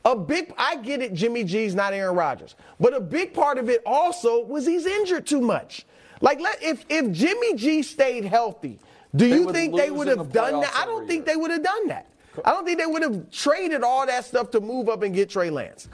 [0.06, 1.14] A big, I get it.
[1.14, 5.26] Jimmy G's not Aaron Rodgers, but a big part of it also was he's injured
[5.28, 5.86] too much.
[6.22, 8.80] Like, let, if if Jimmy G stayed healthy,
[9.16, 10.74] do They you think they would have the done that?
[10.76, 11.36] I don't think year.
[11.36, 12.08] they would have done that.
[12.46, 15.30] I don't think they would have traded all that stuff to move up and get
[15.30, 15.90] Trey Lance.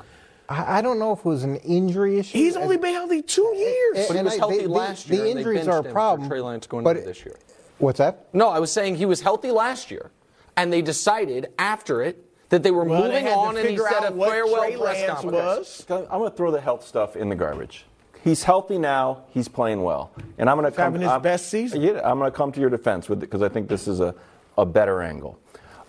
[0.49, 2.37] I, I don't know if it was an injury issue.
[2.37, 4.07] He's only been healthy two years.
[4.07, 5.21] But he was I- healthy the- the- last year.
[5.23, 7.35] the injuries are a problem, Trey Lance going but into this year.
[7.79, 8.27] What's that?
[8.33, 10.11] No, I was saying he was healthy last year,
[10.55, 13.75] and they decided after it that they were Well, moving had to on, and he
[13.75, 15.85] figure said a farewell Trey press Lance conference.
[15.89, 16.07] was.
[16.11, 17.85] I'm going to throw the health stuff in the garbage.
[18.23, 19.23] He's healthy now.
[19.31, 20.85] He's playing well, and I'm going to come.
[20.93, 21.81] having his I'm- best season.
[21.81, 24.15] Yeah, I'm going to come to your defense with because I think this is a,
[24.57, 25.37] a better angle.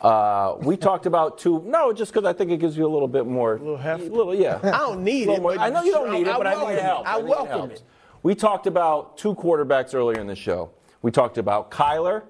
[0.00, 1.62] Uh, we talked about two.
[1.64, 3.54] No, just because I think it gives you a little bit more.
[3.56, 4.04] A little heft.
[4.04, 4.58] little, yeah.
[4.62, 6.74] I don't need it, more- I know you don't need it, but I think welcome
[6.76, 6.82] it it.
[6.84, 7.08] helps.
[7.08, 7.74] I think welcome helps.
[7.80, 7.82] it.
[8.22, 10.70] We talked about two quarterbacks earlier in the show.
[11.02, 12.22] We talked about Kyler,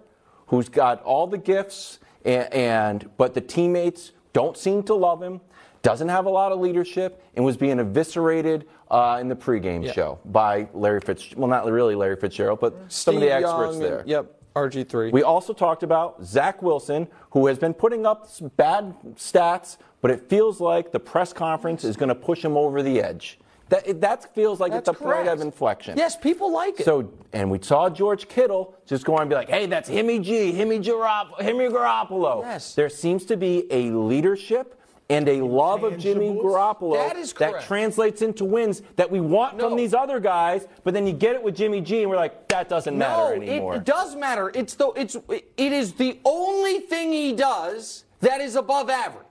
[0.49, 5.41] who's got all the gifts, and, and but the teammates don't seem to love him.
[5.83, 9.93] Doesn't have a lot of leadership, and was being eviscerated uh, in the pregame Yeah.
[9.93, 11.35] show by Larry Fitz.
[11.37, 13.99] Well, not really Larry Fitzgerald, but some of the experts Young there.
[14.01, 15.13] and- yep, RG3.
[15.13, 20.11] We also talked about Zach Wilson, who has been putting up some bad stats, but
[20.11, 23.39] it feels like the press conference is going to push him over the edge.
[23.69, 25.99] That, that feels like That's it's a point of inflection.
[25.99, 26.85] Yes, people like it.
[26.85, 30.53] So, and we saw George Kittle just go and be like, "Hey, that's Himmy G,
[30.53, 32.77] Himmy Garop, Himmy Garoppolo." Yes.
[32.77, 36.31] There seems to be a leadership and a love of Jimmy.
[36.31, 37.67] Garoppolo That correct.
[37.67, 39.69] translates into wins that we want No.
[39.69, 40.67] from these other guys.
[40.85, 43.43] But then you get it with Jimmy G, and we're like, that doesn't matter no,
[43.43, 43.77] anymore.
[43.77, 44.51] it does matter.
[44.55, 49.25] It's the it's it is the only thing he does that is above average.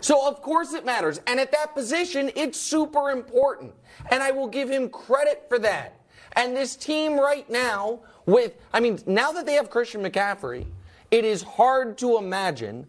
[0.00, 1.20] So of course it matters.
[1.26, 3.74] And at that position, it's super important.
[4.10, 5.94] And I will give him credit for that.
[6.34, 10.66] And this team right now, with I mean, now that they have Christian McCaffrey,
[11.10, 12.86] it is hard to imagine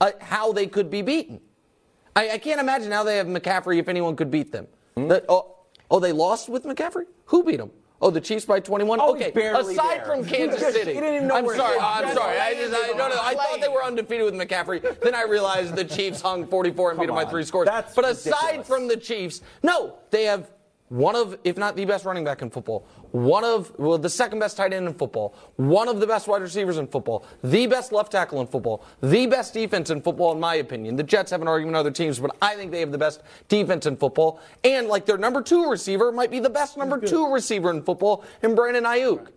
[0.00, 1.40] uh, how they could be beaten.
[2.14, 4.66] I, I can't imagine how they have McCaffrey if anyone could beat them.
[4.96, 5.08] Hmm?
[5.08, 5.56] The- oh,
[5.90, 7.04] oh, they lost with McCaffrey?
[7.26, 7.70] Who beat them?
[8.00, 8.98] Oh, the Chiefs by 21?
[9.00, 10.04] Oh, okay, aside there.
[10.04, 10.92] from Kansas City.
[10.92, 12.36] you didn't even know I'm sorry, I'm sorry.
[12.36, 15.00] I, just, I, no, no, I thought they were undefeated with McCaffrey.
[15.00, 17.66] Then I realized the Chiefs hung 44 and beat them by three scores.
[17.66, 18.66] That's but aside ridiculous.
[18.66, 20.50] from the Chiefs, no, they have
[20.88, 24.38] one of, if not the best running back in football, one of, well, the second
[24.38, 27.92] best tight end in football, one of the best wide receivers in football, the best
[27.92, 30.96] left tackle in football, the best defense in football, in my opinion.
[30.96, 33.22] The Jets have an argument with other teams, but I think they have the best
[33.48, 34.40] defense in football.
[34.64, 38.24] And like their number two receiver might be the best number two receiver in football
[38.42, 39.28] in Brandon Aiyuk.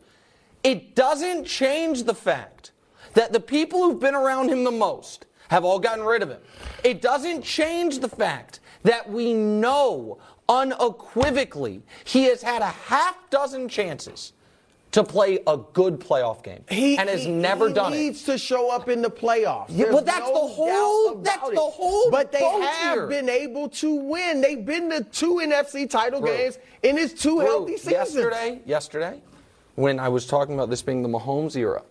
[0.64, 2.72] It doesn't change the fact
[3.14, 6.40] that the people who've been around him the most have all gotten rid of him.
[6.84, 10.20] It doesn't change the fact that we know
[10.50, 14.34] unequivocally he has had a half dozen chances
[14.92, 17.98] to play a good playoff game He, and has he- never he done it.
[17.98, 19.66] He needs to show up in the playoffs.
[19.68, 23.08] Yeah, There's but that's no the whole- that's about the whole But they have here.
[23.08, 24.40] been able to win.
[24.40, 26.32] They've been to two NFC title Bro.
[26.38, 27.92] games in his two Drew, healthy seasons.
[27.92, 29.22] Yesterday, yesterday,
[29.76, 31.82] when I was talking about this being the Mahomes era,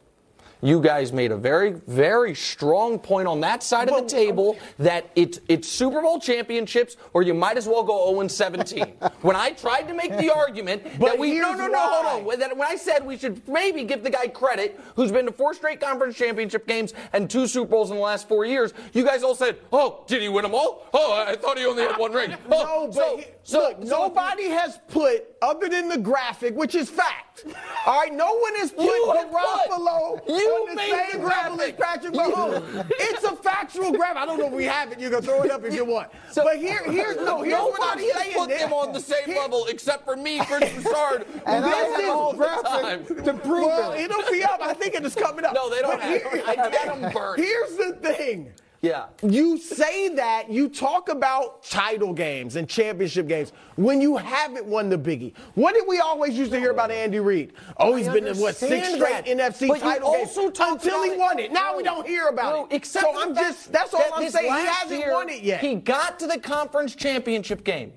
[0.64, 5.10] you guys made a very, very strong point on that side of the table that
[5.14, 8.84] it's it's Super Bowl championships, or you might as well go 0 17.
[9.20, 12.38] when I tried to make the argument that we no no no hold on when-
[12.40, 15.52] that when I said we should maybe give the guy credit who's been to four
[15.52, 19.22] straight conference championship games and two Super Bowls in the last four years, you guys
[19.22, 20.88] all said, "Oh, did he win them all?
[20.94, 23.76] Oh, I thought he only had one ring." Oh, No, but so, he- so, look,
[23.86, 27.44] so- nobody has put, other than the graphic, which is fact.
[27.86, 31.26] All right, no one has put You Garoppolo put- you on the made same the
[31.26, 31.72] level as.
[31.72, 32.90] Patrick Mahomes.
[32.98, 34.16] it's a factual graphic.
[34.16, 35.00] I don't know if we have it.
[35.00, 36.10] You can throw it up if you want.
[36.34, 37.42] but here, here's no.
[37.42, 38.34] Here's what I'm Nobody has saying.
[38.36, 41.90] put them on the same Here- level except for me, Chris Broussard, And I does
[41.92, 43.24] have it all this the graphic time.
[43.24, 44.00] to prove well, it.
[44.02, 44.60] it'll be up.
[44.62, 45.54] I think it is coming up.
[45.54, 46.48] No, they don't But have it.
[46.48, 47.40] I had 'em burnt.
[47.40, 48.52] Here's the thing.
[48.84, 49.06] Yeah.
[49.22, 54.90] You say that, you talk about title games and championship games when you haven't won
[54.90, 55.32] the biggie.
[55.54, 57.54] What did we always used to hear about Andy Reid?
[57.78, 59.26] Oh, he's I been to what six straight that.
[59.26, 61.50] NFC But title games until he won it.
[61.50, 62.74] Now we don't hear about No, it.
[62.76, 64.52] except so I'm just that's all that I'm saying.
[64.52, 65.60] He hasn't year, won it yet.
[65.60, 67.90] He got to the conference championship game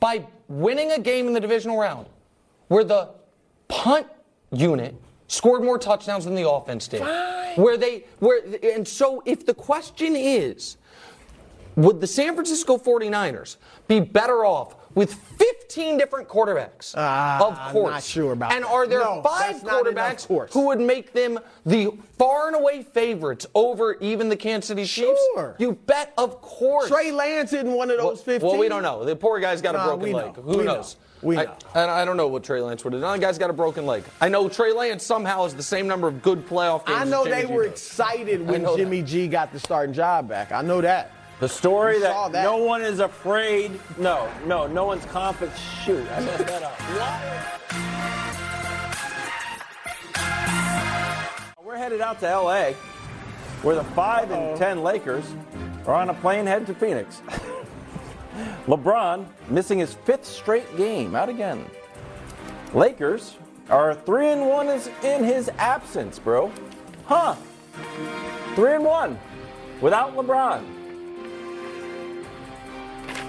[0.00, 2.06] by winning a game in the divisional round
[2.68, 3.08] where the
[3.68, 4.06] punt
[4.52, 4.94] unit
[5.30, 7.00] scored more touchdowns than the offense did.
[7.56, 10.76] Where they where and so if the question is
[11.76, 13.56] would the San Francisco 49ers
[13.86, 16.94] be better off with 15 different quarterbacks.
[16.96, 17.90] Ah, of I'm course.
[17.92, 18.70] not sure about And that.
[18.72, 19.82] are there No, five that's enough
[20.26, 24.84] quarterbacks who would make them the far and away favorites over even the Kansas City
[24.84, 25.20] Chiefs?
[25.34, 25.54] Sure.
[25.60, 26.88] You bet, of course.
[26.88, 28.48] Trey Lance isn't one of those Well, 15.
[28.50, 29.04] well, we don't know.
[29.04, 30.16] The poor guy's got a Nah, broken we know.
[30.18, 30.34] leg.
[30.36, 30.84] Who We know.
[31.22, 31.28] Knows?
[31.28, 31.42] We I,
[31.74, 33.18] and I don't know what Trey Lance would have done.
[33.18, 34.04] The guy's got a broken leg.
[34.20, 37.00] I know Trey Lance somehow has the same number of good playoff games.
[37.00, 37.72] I know Jimmy they G were does.
[37.72, 38.82] excited when know that.
[38.82, 40.52] Jimmy G got the starting job back.
[40.52, 41.12] I know that.
[41.40, 42.42] The story that, that.
[42.42, 43.80] no one is afraid.
[43.96, 45.56] No, no, no one's confident.
[45.84, 46.78] Shoot, I messed that up.
[51.64, 52.72] We're headed out to LA,
[53.62, 55.24] where the 5 and 10 Lakers
[55.86, 57.22] are on a plane heading to Phoenix.
[58.66, 61.14] LeBron missing his fifth straight game.
[61.14, 61.64] Out again.
[62.74, 63.36] Lakers
[63.68, 66.52] are 3 and 1 is in his absence, bro.
[67.06, 67.34] Huh.
[68.54, 69.18] 3 and 1
[69.80, 70.64] without LeBron.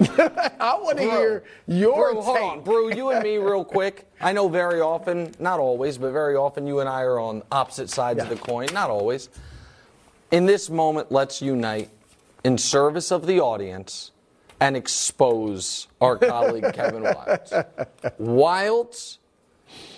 [0.60, 2.44] I want to hear your Brew, hold take.
[2.44, 4.10] on, Brew, you and me, real quick.
[4.20, 7.88] I know very often, not always, but very often, you and I are on opposite
[7.88, 8.68] sides of the coin.
[8.72, 9.28] Not always.
[10.30, 11.90] In this moment, let's unite
[12.42, 14.10] in service of the audience
[14.62, 17.66] and expose our colleague Kevin Wildes.
[18.20, 19.18] Wildes,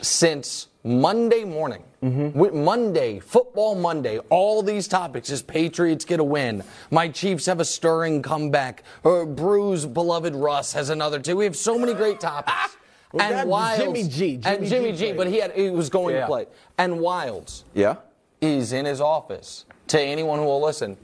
[0.00, 2.28] since Monday morning, mm-hmm.
[2.38, 6.62] Wi- Monday, football Monday, all these topics is Patriots get a win.
[6.90, 8.84] My Chiefs have a stirring comeback.
[9.04, 11.36] Uh, or Brews beloved Russ has another two.
[11.36, 12.76] We have so many great topics.
[13.14, 14.34] Well, and Wildes, Jimmy G.
[14.44, 16.22] and Jimmy Jimmy G G, but he had he was going Yeah.
[16.22, 16.46] to play.
[16.78, 17.94] And Wildes Yeah.
[18.40, 19.66] is in his office.
[19.86, 20.96] To anyone who will listen,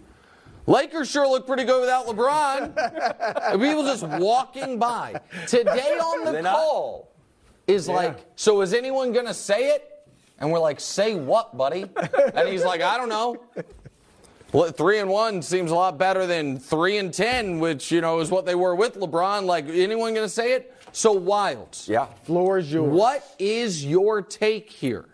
[0.66, 3.52] Lakers sure look pretty good without LeBron.
[3.60, 5.20] People just walking by.
[5.46, 6.54] Today on the They not?
[6.54, 7.12] call
[7.66, 9.86] is like, so is anyone gonna say it?
[10.38, 11.84] And we're like, say what, buddy?
[12.34, 13.42] And he's like, I don't know.
[14.52, 18.20] Well, three and one seems a lot better than three and ten, which you know
[18.20, 19.44] is what they were with LeBron.
[19.44, 20.74] Like, anyone gonna say it?
[20.92, 21.88] So Wildes.
[21.88, 22.06] Yeah.
[22.24, 22.90] Floor is yours.
[22.92, 25.06] What is your take here?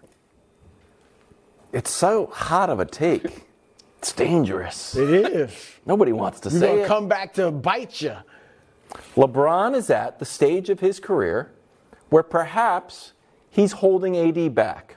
[1.73, 3.46] It's so hot of a take.
[4.07, 4.95] It's dangerous.
[4.95, 5.73] It is.
[5.85, 6.87] Nobody wants to You're say it.
[6.87, 8.15] come back to bite you.
[9.17, 11.51] LeBron is at the stage of his career
[12.11, 13.15] where perhaps
[13.51, 14.95] he's holding AD back.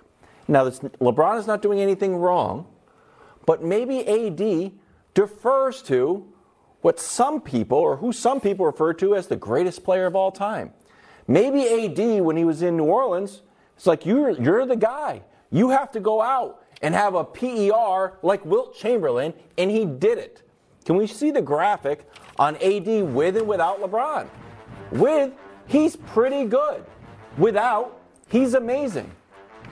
[0.47, 2.68] Now, this, LeBron is not doing anything wrong,
[3.47, 4.74] but maybe AD
[5.16, 6.32] defers to
[6.82, 10.32] what some people, or who some people refer to as the greatest player of all
[10.32, 10.72] time.
[11.28, 13.41] Maybe AD, when he was in New Orleans,
[13.76, 15.24] it's like you're you're the guy.
[15.49, 20.18] You have to go out and have a PER like Wilt Chamberlain, and he did
[20.18, 20.44] it.
[20.86, 22.08] Can we see the graphic
[22.38, 24.28] on AD with and without LeBron?
[24.92, 25.34] With,
[25.68, 26.84] he's pretty good.
[27.38, 29.12] Without, he's amazing.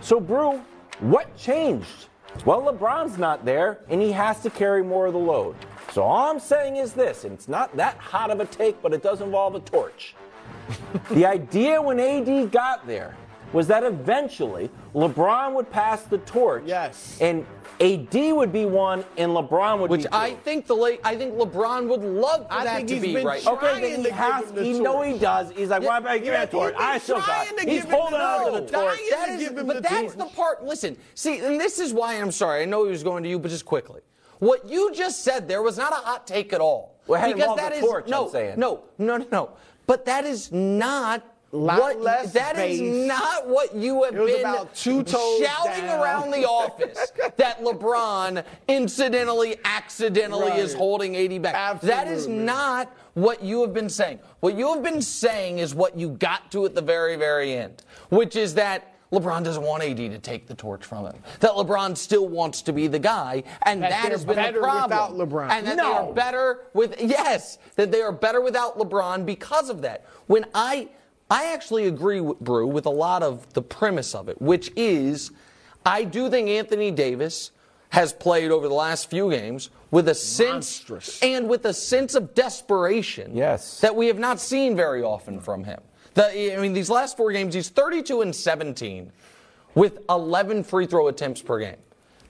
[0.01, 0.61] So, Brew,
[0.99, 2.07] what changed?
[2.45, 5.55] Well, LeBron's not there, and he has to carry more of the load.
[5.91, 8.93] So, all I'm saying is this, and it's not that hot of a take, but
[8.93, 10.13] it does involve a torch.
[11.11, 13.15] the idea when AD got there
[13.53, 16.63] was that eventually LeBron would pass the torch.
[16.65, 17.17] Yes.
[17.21, 17.45] And
[17.79, 20.09] AD would be one, and LeBron would Which be two.
[20.11, 23.03] I think the late, I think LeBron would love for I that think to he's
[23.03, 23.45] be been right.
[23.45, 24.49] Okay, then to he give has.
[24.49, 25.51] him the He know he does.
[25.51, 26.73] He's like, why am I give yeah, that torch?
[26.77, 27.25] I still got.
[27.25, 28.71] trying to He's give holding on to the torch.
[28.71, 28.97] torch.
[28.97, 30.17] Dying That to give him but the that's torch.
[30.17, 30.65] the part.
[30.65, 32.63] Listen, see, and this is why I'm sorry.
[32.63, 34.01] I know he was going to you, but just quickly.
[34.39, 36.99] What you just said there was not a hot take at all.
[37.07, 38.59] Well, because involved that the is torch, I'm no, saying.
[38.59, 39.49] no, no, no, no.
[39.85, 41.23] But that is not.
[41.53, 43.07] Lot what less that is space.
[43.07, 45.99] not what you have been about shouting down.
[46.01, 51.79] around the office that LeBron incidentally, accidentally is holding AD back.
[51.81, 54.19] That is not what you have been saying.
[54.41, 57.81] What you have been saying is what you got to at the very, very end,
[58.09, 61.15] which is that LeBron doesn't want AD to take the torch from him.
[61.39, 64.83] That LeBron still wants to be the guy, and That that has been the problem.
[64.89, 65.49] without LeBron.
[65.49, 69.81] And that they are better with yes, that they are better without LeBron because of
[69.83, 70.05] that.
[70.27, 70.89] When I
[71.29, 75.31] I actually agree with Brew with a lot of the premise of it, which is
[75.85, 77.51] I do think Anthony Davis
[77.89, 80.83] has played over the last few games with a sense
[81.21, 83.79] and with a sense of desperation Yes.
[83.79, 85.79] that we have not seen very often from him.
[86.13, 89.11] The, I mean, these last four games, he's 32 and 17
[89.75, 91.77] with 11 free throw attempts per game.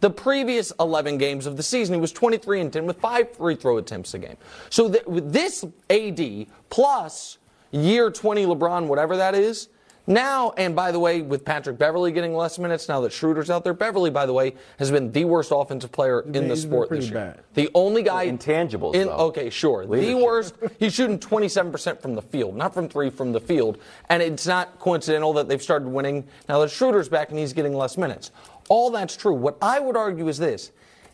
[0.01, 3.55] The previous 11 games of the season, he was 23 and 10 with five free
[3.55, 4.37] throw attempts a game.
[4.69, 7.39] So th- with this AD plus
[7.71, 9.69] year 20 LeBron, whatever that is,
[10.09, 13.65] now, and by the way, with Patrick Beverley getting less minutes now that Schroeder's out
[13.65, 16.71] there, Beverley, by the way, has been the worst offensive player in the he's been
[16.71, 17.13] sport this year.
[17.13, 17.41] bad.
[17.55, 19.17] The only guy Intangibles, in, though.
[19.27, 19.85] okay, sure.
[19.85, 20.15] Leadership.
[20.17, 20.55] The worst.
[20.79, 23.79] He's shooting 27% from the field, not from three from the field.
[24.07, 27.73] And it's not coincidental that they've started winning now that Schroeder's back and he's getting
[27.73, 28.31] less minutes.
[28.69, 29.33] All that's true.
[29.33, 30.71] What I would argue is this.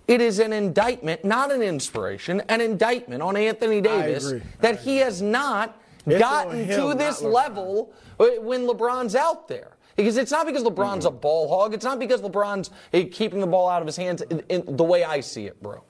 [0.07, 4.41] It is an indictment, not an inspiration, an indictment on Anthony Davis agree.
[4.59, 9.71] that he has not It's gotten to this level when LeBron's out there.
[9.95, 11.73] Because it's not because LeBron's a ball hog.
[11.73, 14.83] It's not because LeBron's uh, keeping the ball out of his hands in, in the
[14.83, 15.83] way I see it, bro.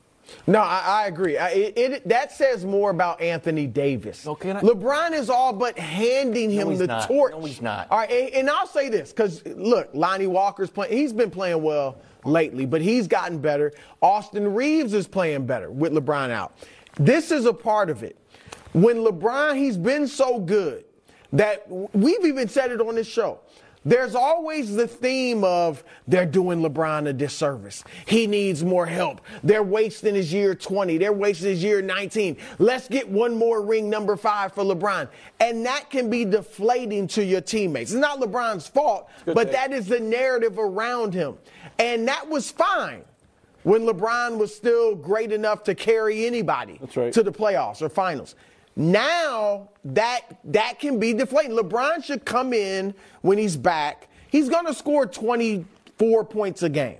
[0.47, 1.37] No, I, I agree.
[1.37, 4.25] I, it, it, that says more about Anthony Davis.
[4.25, 7.07] And I- LeBron is all but handing him he's the not.
[7.07, 7.31] torch.
[7.31, 7.87] No, he's not.
[7.91, 10.97] All right, and, and I'll say this because look, Lonnie Walker's playing.
[10.97, 13.73] He's been playing well lately, but he's gotten better.
[14.01, 16.53] Austin Reaves is playing better with LeBron out.
[16.97, 18.17] This is a part of it.
[18.73, 20.85] When LeBron, he's been so good
[21.31, 23.39] that we've even said it on this show.
[23.85, 27.83] There's always the theme of they're doing LeBron a disservice.
[28.05, 29.19] He needs more help.
[29.43, 30.97] They're wasting his year 20.
[30.97, 32.37] They're wasting his year 19.
[32.59, 35.09] Let's get one more ring number five for LeBron.
[35.41, 37.91] And that can be deflating to your teammates.
[37.91, 41.37] It's not LeBron's fault, but that is the narrative around him.
[41.77, 43.03] And that was fine
[43.63, 47.11] when LeBron was still great enough to carry anybody right.
[47.11, 48.35] to the playoffs or finals.
[48.75, 51.51] Now that that can be deflating.
[51.55, 54.07] LeBron should come in when he's back.
[54.29, 56.97] He's going to score 24 points a game.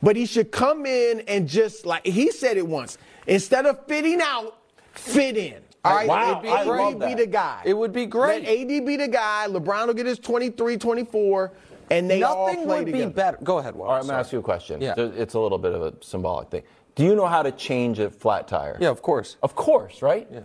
[0.00, 4.20] But he should come in and just like he said it once, instead of fitting
[4.22, 4.58] out,
[4.92, 5.60] fit in.
[5.84, 7.62] All right, Wow, Let I love AD be the guy.
[7.64, 8.44] It would be great.
[8.44, 9.46] Let AD be the guy.
[9.48, 11.52] LeBron will get his 23, 24,
[11.90, 13.06] and they all Nothing play would together.
[13.06, 13.38] be better.
[13.42, 13.88] Go ahead, Walt.
[13.88, 14.80] All right, I'm going to ask you a question.
[14.80, 14.94] Yeah.
[14.96, 16.62] It's a little bit of a symbolic thing.
[16.94, 18.76] Do you know how to change a flat tire?
[18.80, 19.36] Yeah, of course.
[19.42, 20.28] Of course, right?
[20.32, 20.40] Yeah.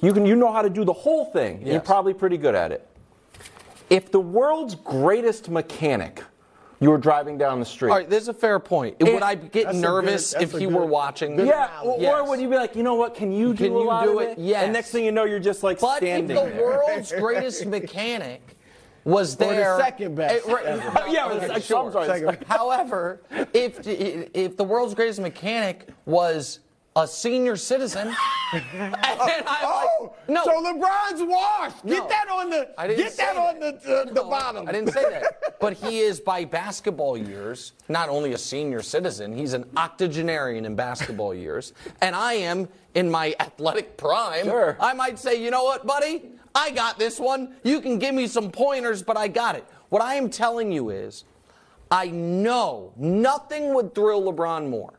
[0.00, 0.26] You can.
[0.26, 1.58] You know how to do the whole thing.
[1.58, 2.86] and You're probably pretty good at it.
[3.88, 6.22] If the world's greatest mechanic,
[6.80, 7.90] you were driving down the street.
[7.90, 8.96] All right, there's a fair point.
[9.00, 11.36] And- would I get nervous good- if that's he good- were watching?
[11.36, 12.12] good yeah, or, Yes.
[12.20, 13.14] or would you be like, you know what?
[13.14, 14.38] Can you do Can a you lot do of it?
[14.38, 14.64] Yes.
[14.64, 16.60] And next thing you know, you're just like But if the there.
[16.60, 18.42] world's greatest mechanic
[19.04, 21.04] was Or the there, second best Eh, right- ever.
[21.08, 21.92] Yeah, okay, I'm sure.
[21.92, 22.36] sorry.
[22.48, 23.20] However,
[23.54, 26.58] if if the world's greatest mechanic was
[26.96, 28.08] a senior citizen,
[28.52, 28.64] and
[28.96, 29.18] I'm
[29.62, 31.84] Oh, like, no, so LeBron's washed.
[31.84, 31.94] No.
[31.94, 32.68] Get that on the.
[32.96, 34.66] Get say that on the uh, the bottom.
[34.66, 35.60] I didn't say that.
[35.60, 40.74] But he is, by basketball years, not only a senior citizen, he's an octogenarian in
[40.74, 41.74] basketball years.
[42.00, 44.44] And I am in my athletic prime.
[44.44, 44.76] Sure.
[44.80, 46.30] I might say, you know what, buddy?
[46.54, 47.54] I got this one.
[47.62, 49.64] You can give me some pointers, but I got it.
[49.90, 51.24] What I am telling you is,
[51.90, 54.94] I know nothing would thrill LeBron more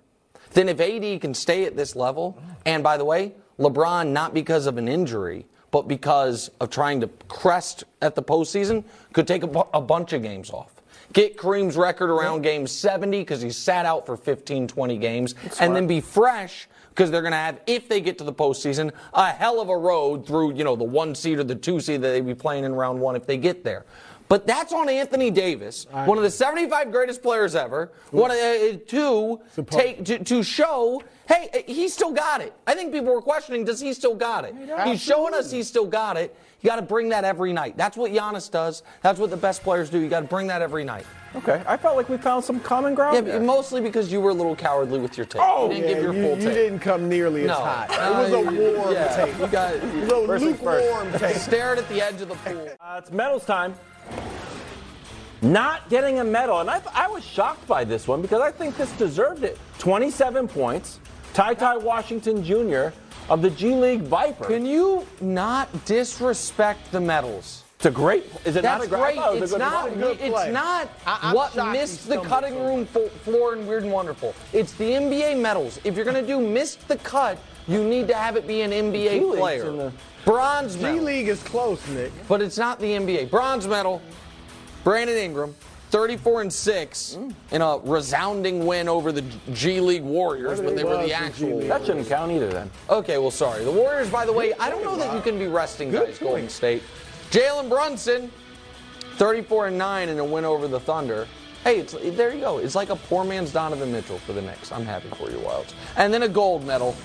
[0.51, 2.41] than if AD can stay at this level.
[2.65, 7.07] And by the way, LeBron, not because of an injury, but because of trying to
[7.27, 8.83] crest at the postseason,
[9.13, 10.81] could take a, bu- a bunch of games off.
[11.13, 15.75] Get Kareem's record around game 70 because he sat out for 15, 20 games, and
[15.75, 19.31] then be fresh because they're going to have, if they get to the postseason, a
[19.31, 22.09] hell of a road through, you know, the one seed or the two seed that
[22.09, 23.85] they'd be playing in round one if they get there.
[24.29, 27.91] But that's on Anthony Davis, one of the 75 greatest players ever.
[28.11, 32.53] One of uh, to take to, to show, hey, uh, he still got it.
[32.65, 34.55] I think people were questioning, does he still got it?
[34.85, 36.35] He's showing us he still got it.
[36.61, 37.77] You got to bring that every night.
[37.77, 38.81] That's what Giannis does.
[39.03, 39.99] That's what the best players do.
[39.99, 41.05] You got to bring that every night.
[41.35, 43.15] Okay, I felt like we found some common ground.
[43.15, 43.39] Yeah, there.
[43.39, 45.41] mostly because you were a little cowardly with your take.
[45.45, 47.89] Oh, you didn't yeah, give your you, you didn't come nearly as no, hot.
[47.91, 49.37] Uh, it was a warm yeah, take.
[49.37, 49.79] You got a
[50.25, 50.45] first.
[50.45, 51.35] lukewarm take.
[51.35, 52.69] stared at the edge of the pool.
[52.81, 53.75] Uh, it's medals time.
[55.41, 58.75] Not getting a medal, and I, I was shocked by this one because I think
[58.77, 59.57] this deserved it.
[59.79, 60.99] 27 points.
[61.33, 62.87] Ty Ty Washington Jr.
[63.29, 64.45] of the G League Viper.
[64.45, 67.63] Can you not disrespect the medals?
[67.75, 68.23] It's a great.
[68.43, 68.99] Is it That's not a great?
[69.01, 69.15] I great.
[69.17, 69.87] thought It's not.
[69.89, 69.95] play.
[70.01, 70.51] good It's play.
[70.51, 74.33] not I- what missed the cutting room fo- floor in Weird and Wonderful.
[74.51, 75.79] It's the NBA medals.
[75.83, 79.19] If you're gonna do missed the cut, you need to have it be an NBA
[79.19, 79.71] G-League's player.
[79.71, 79.91] the-
[80.25, 80.99] Bronze G.
[80.99, 82.11] League is close, Nick.
[82.27, 83.25] But it's not the NBA.
[83.29, 84.01] Bronze medal.
[84.87, 85.53] Brandon Ingram,
[85.89, 87.33] 34 and 6 mm.
[87.51, 89.21] in a resounding win over the
[89.51, 91.49] G League Warriors, but they were the the actual.
[91.49, 91.67] G-League.
[91.67, 92.71] That shouldn't count either then.
[92.89, 93.65] Okay, well, sorry.
[93.65, 96.47] The Warriors, by the way, I don't know that you can be resting guys, Golden
[96.47, 96.83] State.
[97.31, 98.31] Jalen Brunson,
[99.17, 101.27] 34 and 9 in a win over the Thunder.
[101.65, 102.59] Hey, it's, there you go.
[102.59, 104.71] It's like a poor man's Donovan Mitchell for the Knicks.
[104.71, 105.73] I'm happy for you, Wildes.
[105.97, 106.95] And then a gold medal.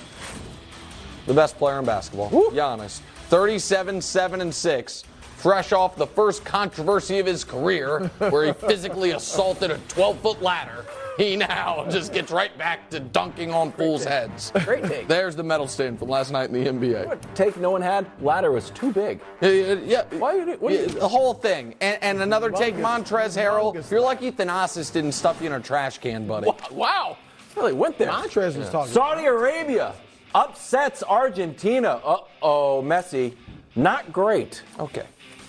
[1.26, 5.04] The best player in basketball, Giannis, 37, 7 and 6.
[5.42, 10.40] Fresh off the first controversy of his career, where he physically assaulted a 12 foot
[10.40, 10.84] ladder,
[11.18, 14.52] he now just gets right back to dunking on fools' heads.
[14.64, 15.08] Great take.
[15.08, 17.18] There's the medal stand from last night in the NBA.
[17.34, 18.06] Take no one had.
[18.22, 19.20] Ladder was too big.
[19.40, 20.02] Yeah, yeah, yeah.
[20.18, 23.90] Why you- what Yeah, you- the whole thing, and, and another take, Montrezl Harrell.
[23.90, 26.48] You're lucky Thanasis didn't stuff you in a trash can, buddy.
[26.70, 27.16] Wow.
[27.56, 28.08] Really went there.
[28.12, 28.92] Montrezl was talking.
[28.92, 29.92] Saudi Arabia
[30.36, 32.00] upsets Argentina.
[32.04, 33.34] Uh oh, Messi.
[33.74, 34.62] Not great.
[34.78, 35.02] Okay.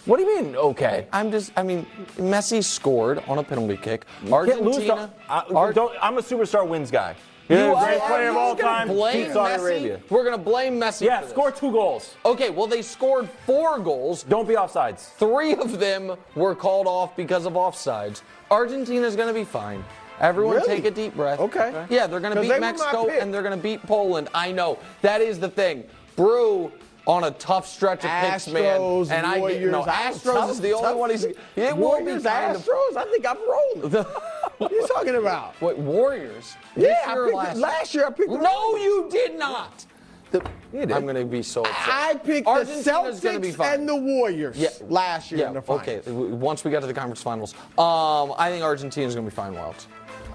[0.05, 1.07] What do you mean, okay?
[1.13, 1.85] I'm just, I mean,
[2.17, 4.05] Messi scored on a penalty kick.
[4.23, 5.13] You can't lose Argentina.
[5.27, 7.15] to- I, Ar- don't, I'm a superstar wins guy.
[7.49, 8.87] You the are- greatest player of are all you gonna time.
[8.89, 9.59] Blame Saudi Messi?
[9.59, 9.99] Arabia.
[10.09, 11.01] We're going to blame Messi.
[11.05, 11.31] Yeah, for this.
[11.31, 12.15] score two goals.
[12.25, 14.23] Okay, well, they scored four goals.
[14.23, 15.09] Don't be offsides.
[15.15, 18.21] Three of them were called off because of offsides.
[18.51, 19.83] Argentina's going to be fine.
[20.19, 20.67] Everyone Really?
[20.67, 21.39] take a deep breath.
[21.39, 21.85] Okay.
[21.89, 24.29] Yeah, they're going to beat they Mexico and they're going to beat Poland.
[24.33, 24.79] I know.
[25.01, 25.83] That is the thing.
[26.15, 26.71] Brew
[27.05, 28.79] on a tough stretch of picks, man.
[28.79, 29.59] Astros, And I Warriors.
[29.61, 31.23] get, no, I- Astros tough- is the only tough- one he's.
[31.25, 32.63] It will be Warriors, kind of.
[32.63, 32.97] Astros.
[32.97, 33.91] I think I'm rolling.
[34.57, 35.53] what are you talking about?
[35.61, 36.55] What Warriors?
[36.75, 39.37] Yeah, This I year or picked last, last year I picked the No, you did
[39.37, 39.85] not.
[40.31, 40.41] The-
[40.73, 40.81] You.
[40.81, 41.75] I'm going to be so upset.
[41.77, 44.69] I picked Argentina's the gonna be Celtics and the Warriors Yeah.
[44.87, 45.87] last year Yeah, in the finals.
[45.87, 46.11] okay.
[46.11, 49.53] Once we got to the conference finals, um, I think Argentina's going to be fine,
[49.53, 49.85] Wildes.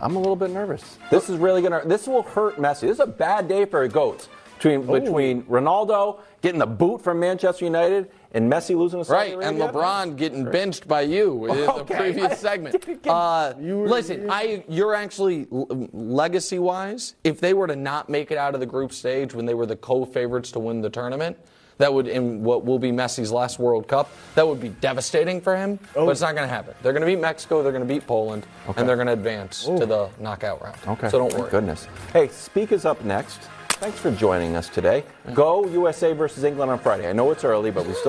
[0.00, 0.98] I'm a little bit nervous.
[1.10, 1.82] This is really gonna.
[1.84, 2.82] This will hurt Messi.
[2.82, 4.28] This is a bad day for a goat.
[4.58, 9.58] Between between Ronaldo getting the boot from Manchester United and Messi losing Saudi Right, and.
[9.58, 11.96] LeBron getting benched by you in the Okay.
[11.96, 12.84] previous segment.
[13.06, 17.14] Uh, listen, I you're actually legacy wise.
[17.24, 19.66] If they were to not make it out of the group stage when they were
[19.66, 21.36] the co-favorites to win the tournament,
[21.78, 24.10] that would in what will be Messi's last World Cup.
[24.34, 25.78] That would be devastating for him.
[25.94, 26.74] But it's not going to happen.
[26.82, 27.62] They're going to beat Mexico.
[27.62, 28.80] They're going to beat Poland, Okay.
[28.80, 30.76] and they're going to advance to the knockout round.
[30.88, 31.08] Okay.
[31.08, 31.42] So don't worry.
[31.42, 31.50] Thank.
[31.52, 31.86] Goodness.
[32.12, 33.40] Hey, Speak is up next.
[33.80, 35.04] Thanks for joining us today.
[35.34, 37.08] Go USA versus England on Friday.
[37.08, 38.06] I know it's early, but we still.